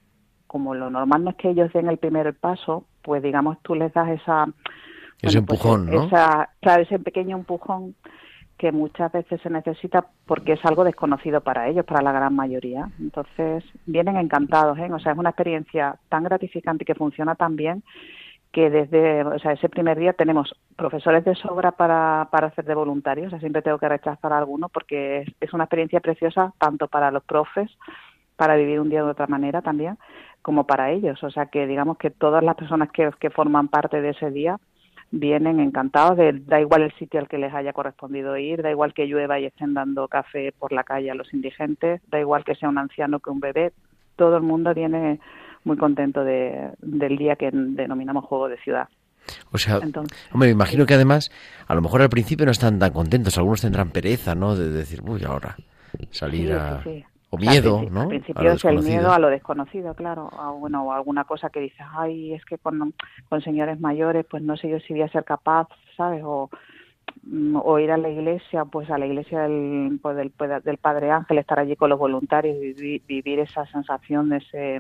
[0.47, 3.93] como lo normal no es que ellos den el primer paso, pues, digamos, tú les
[3.93, 4.47] das esa...
[5.21, 6.05] Ese bueno, pues, empujón, ¿no?
[6.05, 7.95] Esa, claro, ese pequeño empujón
[8.57, 12.89] que muchas veces se necesita porque es algo desconocido para ellos, para la gran mayoría.
[13.01, 14.89] Entonces, vienen encantados, ¿eh?
[14.93, 17.83] O sea, es una experiencia tan gratificante y que funciona tan bien
[18.55, 22.77] que desde o sea, ese primer día tenemos profesores de sobra para, para hacer de
[22.77, 26.87] voluntarios, o sea, siempre tengo que rechazar a alguno porque es, una experiencia preciosa tanto
[26.87, 27.69] para los profes,
[28.37, 29.99] para vivir un día de otra manera también,
[30.41, 31.21] como para ellos.
[31.25, 34.57] O sea, que digamos que todas las personas que, que forman parte de ese día
[35.11, 38.95] vienen encantados, de, da igual el sitio al que les haya correspondido ir, da igual
[38.95, 42.55] que llueva y estén dando café por la calle a los indigentes, da igual que
[42.55, 43.73] sea un anciano que un bebé,
[44.15, 45.19] todo el mundo viene
[45.65, 48.89] muy contento de, del día que denominamos juego de ciudad.
[49.53, 51.31] O sea, Entonces, hombre, me imagino que además,
[51.67, 54.55] a lo mejor al principio no están tan contentos, algunos tendrán pereza, ¿no?
[54.55, 55.57] De decir, uy, ahora
[56.11, 56.83] salir sí, a...
[56.83, 57.05] Sí, sí.
[57.31, 58.03] O miedo, al ¿no?
[58.03, 60.31] Al principio es el miedo a lo desconocido, claro.
[60.39, 62.95] A, bueno, o alguna cosa que dices, ay, es que con,
[63.29, 66.23] con señores mayores, pues no sé yo si voy a ser capaz, ¿sabes?
[66.25, 66.49] O,
[67.25, 71.11] mm, o ir a la iglesia, pues a la iglesia del, pues del, del Padre
[71.11, 74.79] Ángel, estar allí con los voluntarios, vivir, vivir esa sensación de ese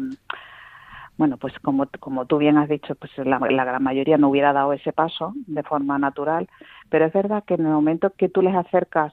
[1.17, 4.73] bueno, pues como, como tú bien has dicho, pues la, gran mayoría no hubiera dado
[4.73, 6.49] ese paso de forma natural,
[6.91, 9.13] pero es verdad que en el momento que tú les acercas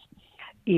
[0.66, 0.76] y,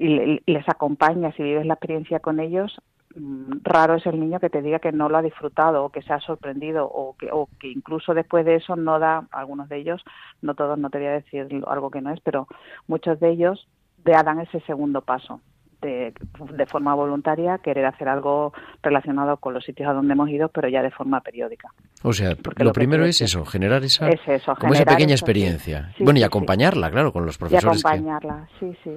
[0.00, 2.76] y les acompañas y vives la experiencia con ellos,
[3.14, 6.02] mm, raro es el niño que te diga que no lo ha disfrutado o que
[6.02, 9.78] se ha sorprendido o que, o que incluso después de eso no da, algunos de
[9.78, 10.04] ellos,
[10.42, 12.46] no todos, no te voy a decir algo que no es, pero
[12.86, 13.66] muchos de ellos
[14.04, 15.40] dan ese segundo paso
[15.80, 16.12] de,
[16.52, 18.52] de, forma voluntaria querer hacer algo
[18.82, 21.72] relacionado con los sitios a donde hemos ido, pero ya de forma periódica.
[22.02, 25.14] O sea, lo, lo, primero es eso, generar esa, es eso, como generar esa pequeña
[25.14, 25.92] eso, experiencia.
[25.96, 27.84] Sí, bueno, y acompañarla, claro, con los profesores.
[27.84, 28.72] Y acompañarla, que...
[28.72, 28.90] sí, sí.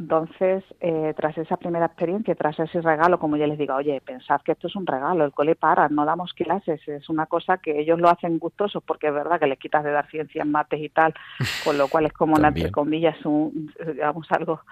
[0.00, 4.40] Entonces, eh, tras esa primera experiencia, tras ese regalo, como yo les digo, oye, pensad
[4.40, 7.78] que esto es un regalo, el cole para, no damos clases, es una cosa que
[7.78, 10.88] ellos lo hacen gustosos porque es verdad que les quitas de dar ciencias, mates y
[10.88, 11.12] tal,
[11.64, 14.62] con lo cual es como, una, entre comillas, un, digamos, algo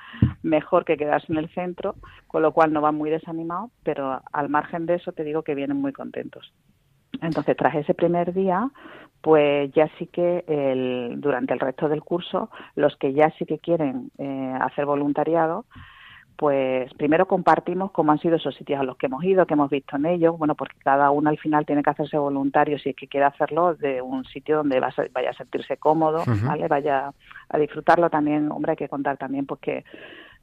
[0.43, 4.49] mejor que quedarse en el centro, con lo cual no van muy desanimados, pero al
[4.49, 6.55] margen de eso te digo que vienen muy contentos.
[7.23, 8.71] Entonces, tras ese primer día,
[9.21, 13.59] pues ya sí que el, durante el resto del curso, los que ya sí que
[13.59, 15.65] quieren eh, hacer voluntariado,
[16.39, 19.71] pues primero compartimos cómo han sido esos sitios a los que hemos ido, que hemos
[19.71, 22.97] visto en ellos, bueno, porque cada uno al final tiene que hacerse voluntario si es
[22.97, 26.47] que quiere hacerlo de un sitio donde vaya a sentirse cómodo, uh -huh.
[26.47, 26.69] ¿vale?
[26.69, 27.13] Vaya
[27.49, 29.85] a disfrutarlo también, hombre, hay que contar también pues que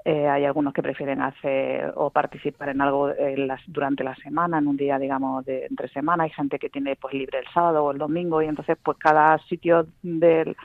[0.07, 4.59] eh, hay algunos que prefieren hacer o participar en algo en las, durante la semana,
[4.59, 6.25] en un día, digamos, de entre semana.
[6.25, 9.39] Hay gente que tiene pues libre el sábado o el domingo y entonces pues cada
[9.47, 10.55] sitio de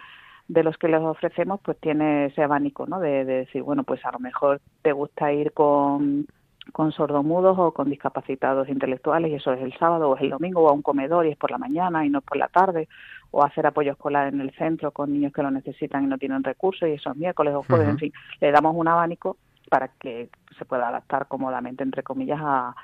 [0.47, 3.01] los que les ofrecemos pues tiene ese abanico, ¿no?
[3.01, 6.27] De decir, bueno, pues a lo mejor te gusta ir con
[6.73, 10.63] con sordomudos o con discapacitados intelectuales y eso es el sábado o es el domingo
[10.63, 12.89] o a un comedor y es por la mañana y no es por la tarde
[13.31, 16.43] o hacer apoyo escolar en el centro con niños que lo necesitan y no tienen
[16.43, 17.93] recursos y eso es miércoles o jueves, uh -huh.
[17.93, 19.37] en fin, le damos un abanico
[19.69, 22.75] para que se pueda adaptar cómodamente entre comillas a,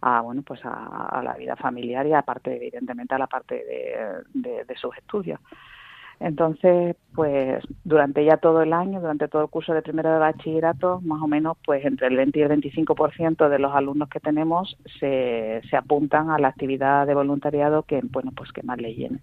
[0.00, 4.22] a bueno pues a, a, la vida familiar y aparte evidentemente a la parte de,
[4.32, 5.40] de, de sus estudios.
[6.20, 11.00] Entonces, pues durante ya todo el año, durante todo el curso de primero de bachillerato,
[11.02, 14.76] más o menos, pues entre el 20 y el 25% de los alumnos que tenemos
[15.00, 19.20] se, se apuntan a la actividad de voluntariado que, bueno, pues que más le llene.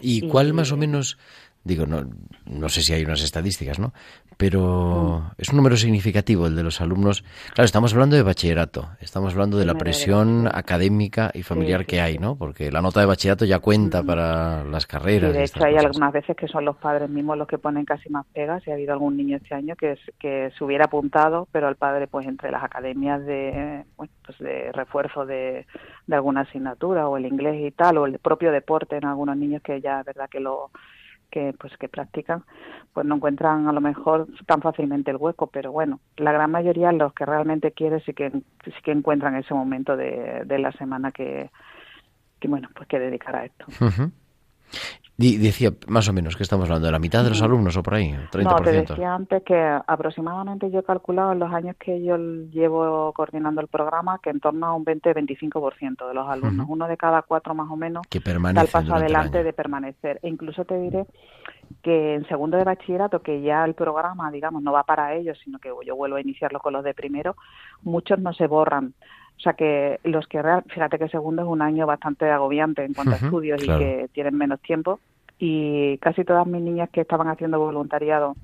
[0.00, 1.18] ¿Y cuál más o menos,
[1.64, 2.04] digo, no,
[2.46, 3.92] no sé si hay unas estadísticas, ¿no?
[4.36, 7.22] Pero es un número significativo el de los alumnos.
[7.54, 11.90] Claro, estamos hablando de bachillerato, estamos hablando de la presión académica y familiar sí, sí,
[11.90, 12.34] que hay, ¿no?
[12.36, 15.32] Porque la nota de bachillerato ya cuenta para las carreras.
[15.32, 15.86] Sí, de hecho hay cosas.
[15.86, 18.66] algunas veces que son los padres mismos los que ponen casi más pegas.
[18.66, 22.08] Y ha habido algún niño este año que, que se hubiera apuntado, pero el padre,
[22.08, 25.66] pues entre las academias de, bueno, pues de refuerzo de,
[26.06, 29.62] de alguna asignatura o el inglés y tal, o el propio deporte en algunos niños
[29.62, 30.70] que ya es verdad que lo
[31.32, 32.44] que pues que practican
[32.92, 36.92] pues no encuentran a lo mejor tan fácilmente el hueco pero bueno la gran mayoría
[36.92, 41.10] los que realmente quieren sí que sí que encuentran ese momento de, de la semana
[41.10, 41.50] que,
[42.38, 43.64] que bueno pues que dedicar a esto.
[45.16, 47.94] Decía más o menos que estamos hablando de la mitad de los alumnos o por
[47.94, 48.42] ahí, 30%.
[48.44, 53.12] No, te decía antes que aproximadamente yo he calculado en los años que yo llevo
[53.12, 56.72] coordinando el programa que en torno a un 20-25% de los alumnos, uh -huh.
[56.72, 60.18] uno de cada cuatro más o menos, que da el paso adelante el de permanecer.
[60.22, 61.06] E incluso te diré
[61.82, 65.58] que en segundo de bachillerato, que ya el programa, digamos, no va para ellos, sino
[65.58, 67.36] que yo vuelvo a iniciarlo con los de primero,
[67.82, 68.94] muchos no se borran.
[69.42, 72.94] O sea que los que, real, fíjate que segundo es un año bastante agobiante en
[72.94, 73.80] cuanto a estudios claro.
[73.80, 75.00] y que tienen menos tiempo,
[75.36, 78.36] y casi todas mis niñas que estaban haciendo voluntariado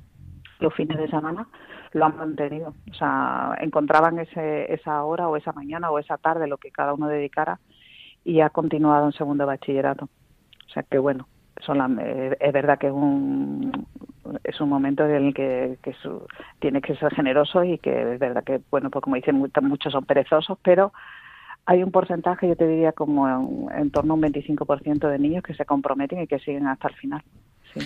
[0.58, 1.46] los fines de semana
[1.92, 2.74] lo han mantenido.
[2.90, 6.94] O sea, encontraban ese, esa hora o esa mañana o esa tarde, lo que cada
[6.94, 7.60] uno dedicara,
[8.24, 10.06] y ha continuado en segundo bachillerato.
[10.66, 11.28] O sea que bueno,
[11.60, 13.86] son eh, es verdad que es un,
[14.44, 15.94] es un momento en el que, que
[16.58, 20.04] tiene que ser generoso y que es verdad que, bueno, pues como dicen, muchos son
[20.04, 20.92] perezosos, pero
[21.66, 25.42] hay un porcentaje, yo te diría como en, en torno a un 25% de niños
[25.42, 27.22] que se comprometen y que siguen hasta el final.
[27.74, 27.80] Sí.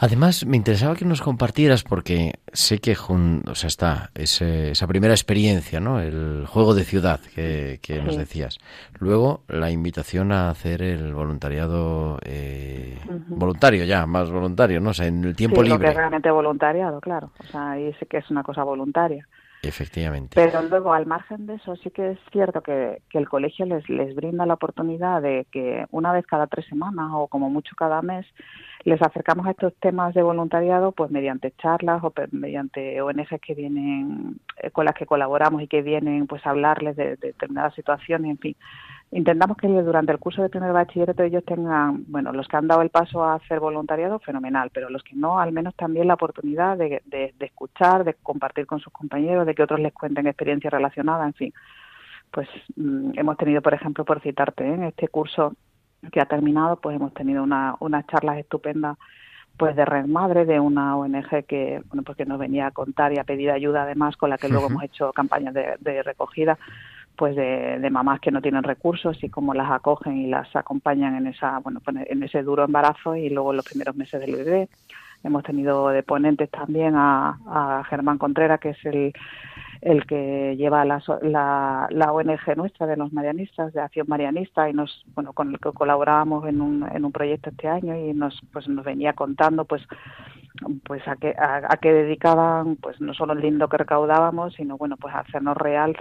[0.00, 5.80] Además, me interesaba que nos compartieras, porque sé que o sea, está esa primera experiencia,
[5.80, 6.00] ¿no?
[6.00, 8.58] El juego de ciudad que, nos decías.
[9.00, 12.96] Luego, la invitación a hacer el voluntariado eh,
[13.26, 14.90] voluntario, ya, más voluntario, ¿no?
[14.90, 15.78] O sea, en el tiempo sí, libre.
[15.78, 17.32] Lo que es realmente voluntariado, claro.
[17.40, 19.26] O sea, ahí sé que es una cosa voluntaria.
[19.62, 20.34] Efectivamente.
[20.34, 23.88] Pero luego, al margen de eso, sí que es cierto que, que el colegio les,
[23.88, 28.00] les brinda la oportunidad de que una vez cada tres semanas o como mucho cada
[28.00, 28.24] mes
[28.84, 34.38] les acercamos a estos temas de voluntariado pues mediante charlas o mediante ONGs que vienen
[34.62, 38.30] eh, con las que colaboramos y que vienen pues a hablarles de, de determinadas situaciones,
[38.30, 38.56] en fin
[39.10, 42.82] intentamos que durante el curso de primer bachillerato ellos tengan, bueno, los que han dado
[42.82, 46.76] el paso a hacer voluntariado, fenomenal, pero los que no, al menos también la oportunidad
[46.76, 51.26] de, de, escuchar, de compartir con sus compañeros, de que otros les cuenten experiencias relacionadas,
[51.26, 51.54] en fin.
[52.30, 54.74] Pues mm, hemos tenido, por ejemplo, por citarte, ¿eh?
[54.74, 55.54] en este curso
[56.12, 58.98] que ha terminado, pues hemos tenido una, unas charlas estupendas
[59.56, 63.12] pues de Red Madre, de una ONG que, bueno, pues que nos venía a contar
[63.12, 66.56] y a pedir ayuda además, con la que luego hemos hecho campañas de, de recogida
[67.18, 71.26] pues de, mamás que no tienen recursos y cómo las acogen y las acompañan en
[71.26, 74.68] esa bueno pues en ese duro embarazo y luego en los primeros meses del bebé.
[75.24, 79.12] Hemos tenido de ponentes también a, a Germán Contreras que es el
[79.80, 81.00] el que lleva la,
[81.90, 85.72] la, ONG nuestra de los marianistas, de Acción Marianista, y nos, bueno, con el que
[85.72, 89.82] colaborábamos en un, en un proyecto este año y nos, pues nos venía contando, pues,
[90.84, 94.96] pues a qué, a, qué dedicaban, pues no solo el lindo que recaudábamos, sino bueno,
[94.96, 95.96] pues a hacernos real,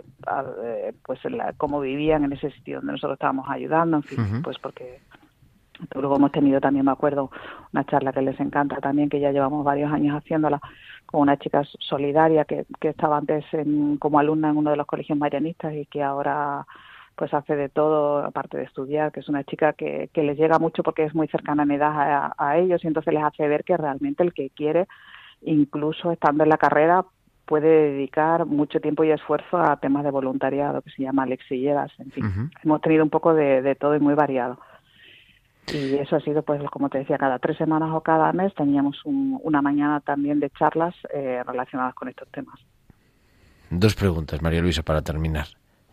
[0.64, 1.20] eh, pues
[1.58, 5.02] cómo vivían en ese sitio donde nosotros estábamos ayudando, en fin, pues porque
[5.96, 7.30] Luego hemos tenido también, me acuerdo,
[7.74, 10.60] una charla que les encanta también, que ya llevamos varios años haciéndola,
[11.06, 13.46] con una chica solidaria que, que estaba antes
[14.00, 16.66] como alumna en uno de los colegios marianistas y que ahora
[17.18, 20.60] pues hace de todo, aparte de estudiar, que es una chica que, que les llega
[20.60, 23.64] mucho porque es muy cercana en edad a, a ellos y entonces les hace ver
[23.64, 24.88] que realmente el que quiere,
[25.42, 27.06] incluso estando en la carrera,
[27.48, 31.92] puede dedicar mucho tiempo y esfuerzo a temas de voluntariado, que se llama Llevas.
[31.98, 34.60] En fin, hemos tenido un poco de, de todo y muy variado.
[35.74, 39.02] Y eso ha sido, pues, como te decía, cada tres semanas o cada mes teníamos
[39.06, 42.60] una mañana también de charlas eh, relacionadas con estos temas.
[43.70, 45.48] Dos preguntas, María Luisa, para terminar,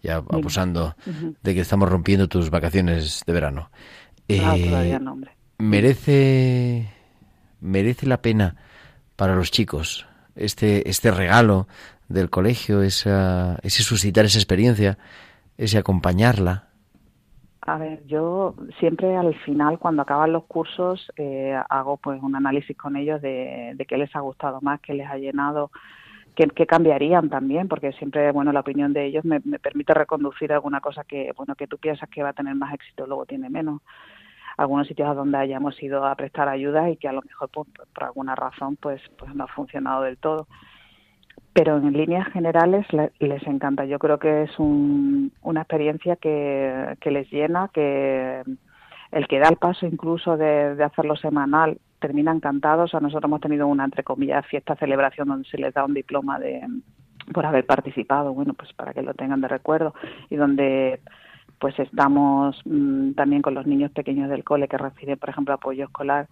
[0.05, 0.95] ya abusando
[1.43, 3.71] de que estamos rompiendo tus vacaciones de verano.
[4.43, 5.19] Ah, eh, no,
[5.59, 6.89] ¿Merece
[7.61, 8.57] merece la pena
[9.17, 11.67] para los chicos este este regalo
[12.09, 14.99] del colegio, esa, ese suscitar esa experiencia,
[15.57, 16.69] ese acompañarla?
[17.63, 22.77] A ver, yo siempre al final, cuando acaban los cursos, eh, hago pues un análisis
[22.77, 25.71] con ellos de, de qué les ha gustado más, qué les ha llenado,
[26.35, 31.05] qué, cambiarían también, porque siempre, bueno, la opinión de ellos me, permite reconducir alguna cosa
[31.05, 33.81] que, bueno, que tú piensas que va a tener más éxito, luego tiene menos.
[34.57, 37.69] Algunos sitios a donde hayamos ido a prestar ayuda y que a lo mejor pues,
[37.93, 40.47] por alguna razón pues, pues no ha funcionado del todo
[41.55, 42.85] pero en líneas generales
[43.21, 43.85] les encanta.
[43.85, 48.43] Yo creo que es una experiencia que, les llena, que
[49.13, 52.93] el que da el paso incluso de, hacerlo semanal termina encantados.
[52.93, 56.39] O nosotros hemos tenido una, entre comillas, fiesta celebración donde se les da un diploma
[56.39, 56.61] de
[57.33, 59.95] por haber participado, bueno, pues para que lo tengan de recuerdo
[60.29, 61.01] y donde
[61.59, 65.85] pues estamos mm, también con los niños pequeños del cole que reciben, por ejemplo, apoyo
[65.85, 66.29] escolar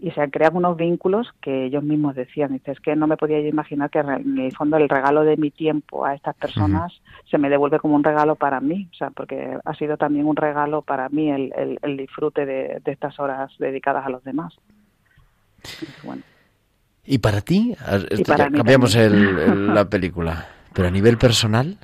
[0.00, 2.52] y se han creado unos vínculos que ellos mismos decían.
[2.52, 5.36] Dice, es que no me podía yo imaginar que en el fondo el regalo de
[5.36, 6.92] mi tiempo a estas personas
[7.28, 10.36] se me devuelve como un regalo para mí, o sea, porque ha sido también un
[10.36, 14.54] regalo para mí el, el, disfrute de, estas horas dedicadas a los demás.
[17.04, 17.74] ¿Y para ti?
[18.52, 21.78] cambiamos la película, pero a nivel personal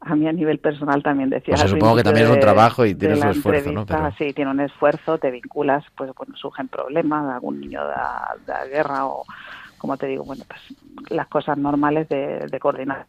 [0.00, 1.54] a mí a nivel personal también decía.
[1.56, 3.84] Pues supongo que también es un trabajo y tiene su esfuerzo, ¿no?
[4.16, 7.94] Sí, tiene un esfuerzo, te vinculas, pues cuando surgen problemas, algún niño de,
[8.46, 9.24] la guerra o,
[9.76, 10.60] como te digo, bueno, pues
[11.10, 13.06] las cosas normales de, de coordinar.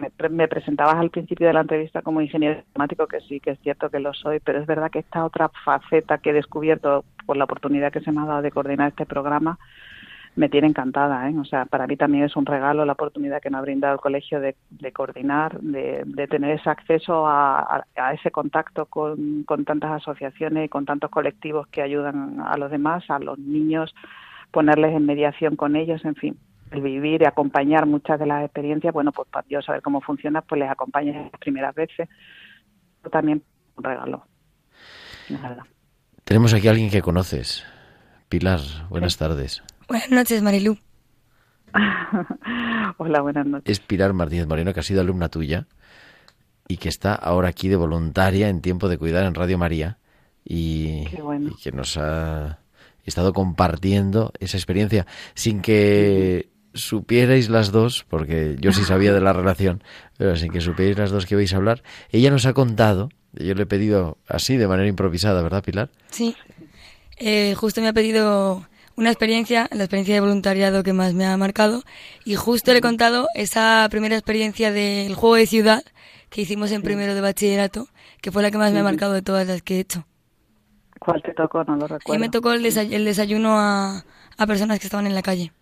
[0.00, 3.60] Me, me, presentabas al principio de la entrevista como ingeniero informático, que sí, que es
[3.60, 7.36] cierto que lo soy, pero es verdad que esta otra faceta que he descubierto por
[7.36, 9.58] la oportunidad que se me ha dado de coordinar este programa,
[10.36, 11.28] me tiene encantada.
[11.28, 11.34] ¿eh?
[11.38, 14.00] O sea, para mí también es un regalo la oportunidad que me ha brindado el
[14.00, 19.64] colegio de, de coordinar, de, de, tener ese acceso a, a, ese contacto con, con,
[19.64, 23.94] tantas asociaciones y con tantos colectivos que ayudan a los demás, a los niños,
[24.50, 26.38] ponerles en mediación con ellos, en fin.
[26.76, 30.42] El vivir y acompañar muchas de las experiencias, bueno, pues para yo saber cómo funciona,
[30.42, 32.06] pues les acompaño las primeras veces.
[33.10, 33.42] También
[33.76, 34.26] un regalo.
[36.24, 37.64] Tenemos aquí a alguien que conoces.
[38.28, 38.60] Pilar,
[38.90, 39.18] buenas sí.
[39.18, 39.62] tardes.
[39.88, 40.76] Buenas noches, Marilu.
[42.98, 43.70] Hola, buenas noches.
[43.70, 45.66] Es Pilar Martínez Moreno, que ha sido alumna tuya
[46.68, 49.96] y que está ahora aquí de voluntaria en tiempo de cuidar en Radio María
[50.44, 51.52] y, bueno.
[51.52, 52.58] y que nos ha
[53.02, 59.32] estado compartiendo esa experiencia sin que supierais las dos, porque yo sí sabía de la
[59.32, 59.82] relación,
[60.16, 63.54] pero sin que supierais las dos que vais a hablar, ella nos ha contado, yo
[63.54, 65.90] le he pedido así de manera improvisada, ¿verdad, Pilar?
[66.10, 66.36] Sí,
[67.18, 68.66] eh, justo me ha pedido
[68.96, 71.82] una experiencia, la experiencia de voluntariado que más me ha marcado,
[72.24, 75.82] y justo le he contado esa primera experiencia del juego de ciudad
[76.30, 77.88] que hicimos en primero de bachillerato,
[78.20, 80.06] que fue la que más me ha marcado de todas las que he hecho.
[80.98, 81.62] ¿Cuál te tocó?
[81.64, 82.14] No lo recuerdo.
[82.14, 84.04] Y me tocó el, desay el desayuno a,
[84.36, 85.52] a, personas que estaban en la calle.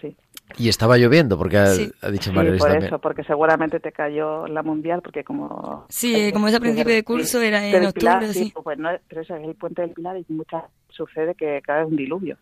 [0.00, 0.16] Sí.
[0.58, 1.90] Y estaba lloviendo, porque ha, sí.
[2.02, 2.86] ha dicho sí, María Luisa por también.
[2.88, 5.86] eso, porque seguramente te cayó la mundial, porque como...
[5.88, 8.52] Sí, como es a principio de curso, era en octubre, Pilar, sí.
[8.62, 11.96] Pues no, pero eso es el puente del Pilar y muchas sucede que cae un
[11.96, 12.38] diluvio.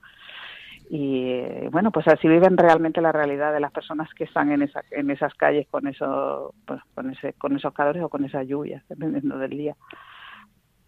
[0.90, 4.82] Y bueno, pues así viven realmente la realidad de las personas que están en, esa,
[4.90, 8.84] en esas calles con, eso, pues, con, ese, con esos calores o con esas lluvias,
[8.88, 9.76] dependiendo del día.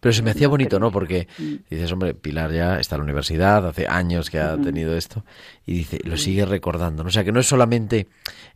[0.06, 0.92] Pero se me hacía bonito, ¿no?
[0.92, 1.26] Porque
[1.68, 5.24] dices, hombre, Pilar ya está en la universidad, hace años que ha tenido esto,
[5.66, 7.08] y dice, lo sigue recordando, ¿no?
[7.08, 8.06] O sea, que no es solamente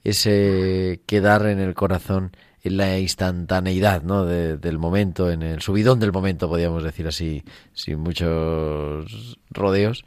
[0.04, 2.30] ese quedar en el corazón
[2.62, 4.26] en la instantaneidad, ¿no?
[4.26, 7.42] De, del momento, en el subidón del momento, podríamos decir así,
[7.72, 10.04] sin muchos rodeos,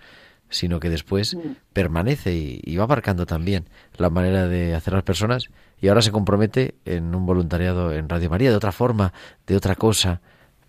[0.48, 1.36] sino que después
[1.74, 3.66] permanece y, y va marcando también
[3.98, 5.50] la manera de hacer las personas
[5.82, 9.12] y ahora se compromete en un voluntariado en Radio María, de otra forma,
[9.46, 10.22] de otra cosa,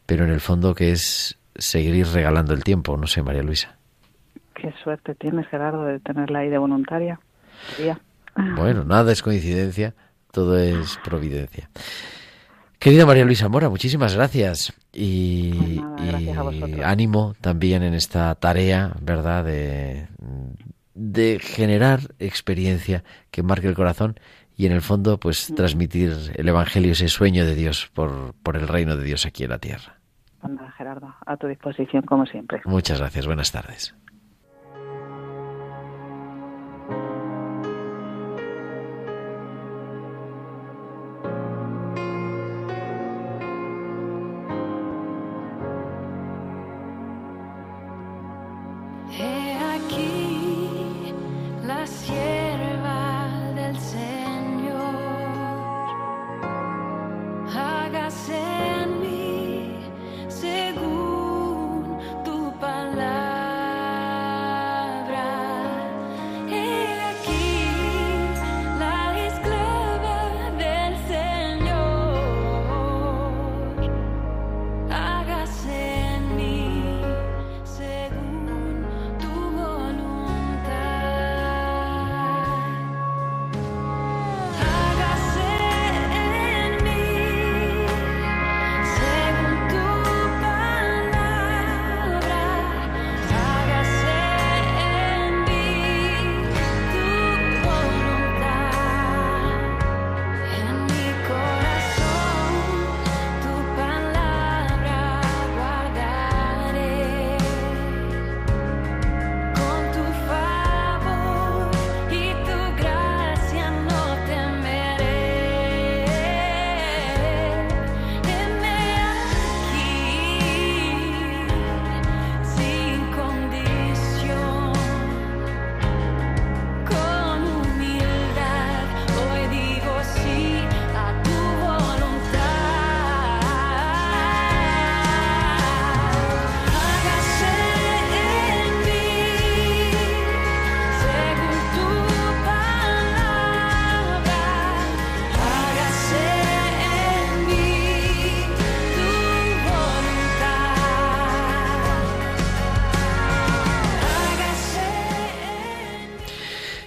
[0.06, 3.76] pero en el fondo que es seguir regalando el tiempo, no sé, María Luisa.
[4.54, 7.20] Qué suerte tienes, Gerardo, de tenerla ahí de voluntaria.
[7.84, 7.98] Ya.
[8.56, 9.94] Bueno, nada es coincidencia,
[10.32, 11.70] todo es providencia.
[12.78, 18.34] Querida María Luisa Mora, muchísimas gracias y, pues nada, gracias y ánimo también en esta
[18.34, 19.44] tarea, ¿verdad?
[19.44, 20.08] De,
[20.94, 24.20] de generar experiencia que marque el corazón
[24.56, 28.68] y en el fondo pues transmitir el Evangelio, ese sueño de Dios por, por el
[28.68, 29.93] reino de Dios aquí en la tierra.
[30.76, 32.60] Gerardo, a tu disposición como siempre.
[32.64, 33.94] Muchas gracias, buenas tardes.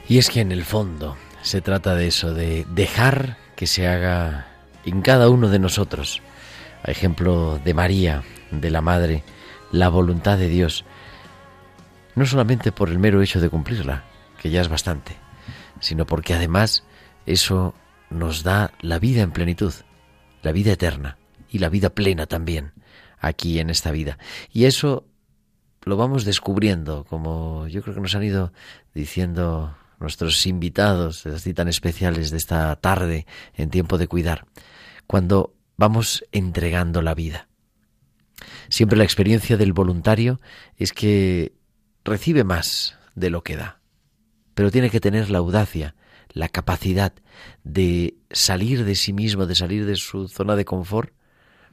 [0.10, 4.48] Y es que en el fondo se trata de eso, de dejar que se haga
[4.86, 6.22] en cada uno de nosotros,
[6.84, 9.24] a ejemplo de María, de la Madre,
[9.72, 10.86] la voluntad de Dios.
[12.16, 14.04] no solamente por el mero hecho de cumplirla,
[14.42, 15.16] que ya es bastante,
[15.82, 16.84] sino porque además
[17.28, 17.76] eso
[18.10, 19.74] nos da la vida en plenitud,
[20.42, 21.18] la vida eterna
[21.50, 22.72] y la vida plena también
[23.20, 24.18] aquí en esta vida.
[24.52, 25.06] Y eso
[25.84, 28.52] lo vamos descubriendo, como yo creo que nos han ido
[28.96, 34.46] diciendo nuestros invitados, así tan especiales de esta tarde en tiempo de cuidar,
[35.08, 37.48] cuando vamos entregando la vida.
[38.70, 40.40] Siempre la experiencia del voluntario
[40.76, 41.54] es que
[42.04, 43.80] recibe más de lo que da,
[44.54, 45.96] pero tiene que tener la audacia,
[46.30, 47.14] la capacidad
[47.64, 51.14] de salir de sí mismo, de salir de su zona de confort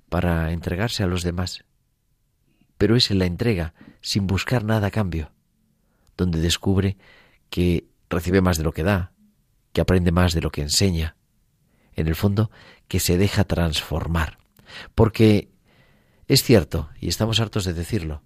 [0.08, 1.64] para entregarse a los demás.
[2.78, 5.32] Pero es en la entrega, sin buscar nada a cambio,
[6.16, 6.96] donde descubre
[7.50, 9.12] que recibe más de lo que da,
[9.72, 11.16] que aprende más de lo que enseña,
[11.94, 12.50] en el fondo,
[12.88, 14.38] que se deja transformar.
[14.94, 15.50] Porque
[16.26, 18.22] es cierto, y estamos hartos de decirlo,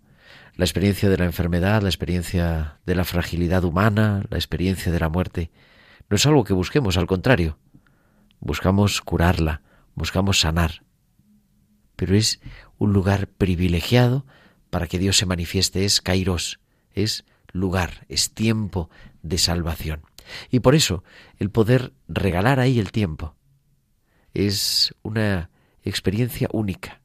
[0.55, 5.09] la experiencia de la enfermedad, la experiencia de la fragilidad humana, la experiencia de la
[5.09, 5.51] muerte,
[6.09, 7.59] no es algo que busquemos, al contrario,
[8.41, 9.63] buscamos curarla,
[9.95, 10.83] buscamos sanar.
[11.97, 12.41] Pero es
[12.79, 14.25] un lugar privilegiado
[14.71, 16.61] para que Dios se manifieste, es Kairos,
[16.93, 18.91] es lugar, es tiempo
[19.23, 20.03] de salvación.
[20.51, 21.05] Y por eso
[21.39, 23.35] el poder regalar ahí el tiempo
[24.35, 25.51] es una
[25.83, 27.01] experiencia única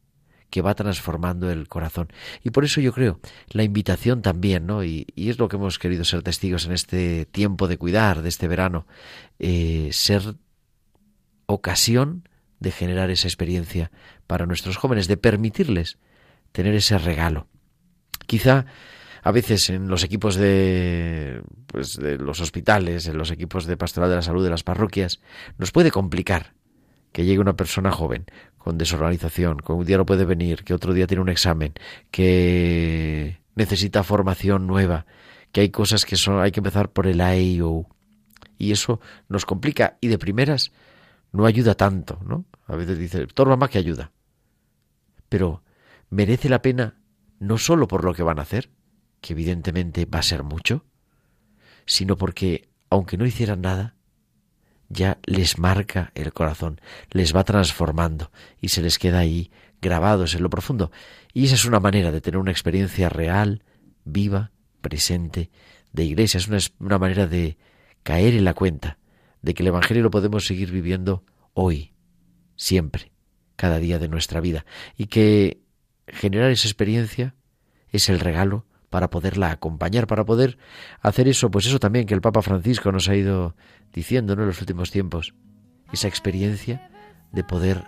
[0.50, 2.14] que va transformando el corazón.
[2.44, 4.84] Y por eso yo creo, la invitación también, ¿no?
[4.84, 8.48] Y, es lo que hemos querido ser testigos en este tiempo de cuidar, de este
[8.48, 8.86] verano,
[9.40, 10.36] eh, ser
[11.48, 13.92] ocasión de generar esa experiencia
[14.28, 15.98] para nuestros jóvenes, de permitirles
[16.52, 17.48] tener ese regalo.
[18.28, 18.68] Quizá
[19.24, 24.10] a veces en los equipos de, pues, de los hospitales, en los equipos de pastoral
[24.10, 25.22] de la salud de las parroquias,
[25.58, 26.54] nos puede complicar
[27.14, 28.26] que llegue una persona joven
[28.58, 31.74] con desorganización, que un día no puede venir, que otro día tiene un examen,
[32.12, 35.06] que necesita formación nueva,
[35.54, 37.88] que hay cosas que son, hay que empezar por el AIO.
[38.58, 39.00] Y eso
[39.30, 40.72] nos complica y de primeras
[41.32, 42.46] no ayuda tanto, ¿no?
[42.68, 44.12] A veces dice, todo mamá que ayuda.
[45.30, 45.64] Pero
[46.10, 46.96] merece la pena
[47.40, 48.70] no solo por lo que van a hacer,
[49.24, 50.84] que evidentemente va a ser mucho,
[51.86, 53.96] sino porque, aunque no hicieran nada,
[54.90, 59.50] ya les marca el corazón, les va transformando y se les queda ahí
[59.82, 60.92] grabados en lo profundo.
[61.34, 63.64] Y esa es una manera de tener una experiencia real,
[64.04, 64.52] viva,
[64.82, 65.50] presente,
[65.94, 66.38] de iglesia.
[66.38, 67.58] Es una, una manera de
[68.04, 68.98] caer en la cuenta
[69.42, 71.94] de que el Evangelio lo podemos seguir viviendo hoy,
[72.58, 73.14] siempre,
[73.56, 74.66] cada día de nuestra vida.
[74.98, 75.62] Y que
[76.08, 77.36] generar esa experiencia
[77.90, 80.60] es el regalo para poderla acompañar, para poder
[81.02, 83.56] hacer eso, pues eso también que el Papa Francisco nos ha ido
[83.92, 85.34] diciendo en los últimos tiempos,
[85.92, 86.92] esa experiencia
[87.32, 87.86] de poder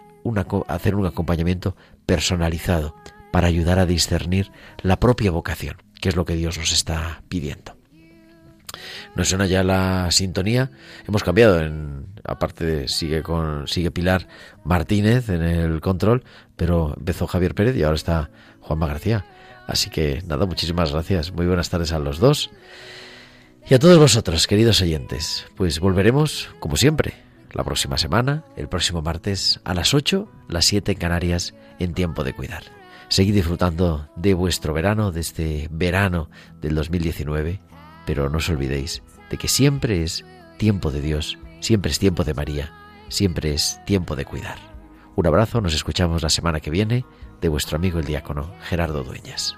[0.67, 1.75] hacer un acompañamiento
[2.07, 2.95] personalizado
[3.31, 4.51] para ayudar a discernir
[4.81, 7.77] la propia vocación, que es lo que Dios nos está pidiendo.
[9.15, 10.71] Nos suena ya la sintonía.
[11.07, 14.27] Hemos cambiado en aparte de sigue con sigue Pilar
[14.63, 16.23] Martínez en el control,
[16.55, 19.23] pero empezó Javier Pérez y ahora está Juanma García.
[19.67, 21.31] Así que nada, muchísimas gracias.
[21.31, 22.51] Muy buenas tardes a los dos.
[23.67, 27.15] Y a todos vosotros, queridos oyentes, pues volveremos, como siempre,
[27.51, 32.23] la próxima semana, el próximo martes, a las 8, las 7 en Canarias, en tiempo
[32.23, 32.63] de cuidar.
[33.07, 36.29] Seguid disfrutando de vuestro verano, de este verano
[36.61, 37.59] del 2019,
[38.05, 40.25] pero no os olvidéis de que siempre es
[40.57, 42.71] tiempo de Dios, siempre es tiempo de María,
[43.09, 44.59] siempre es tiempo de cuidar.
[45.15, 47.05] Un abrazo, nos escuchamos la semana que viene
[47.41, 49.57] de vuestro amigo el diácono Gerardo Dueñas.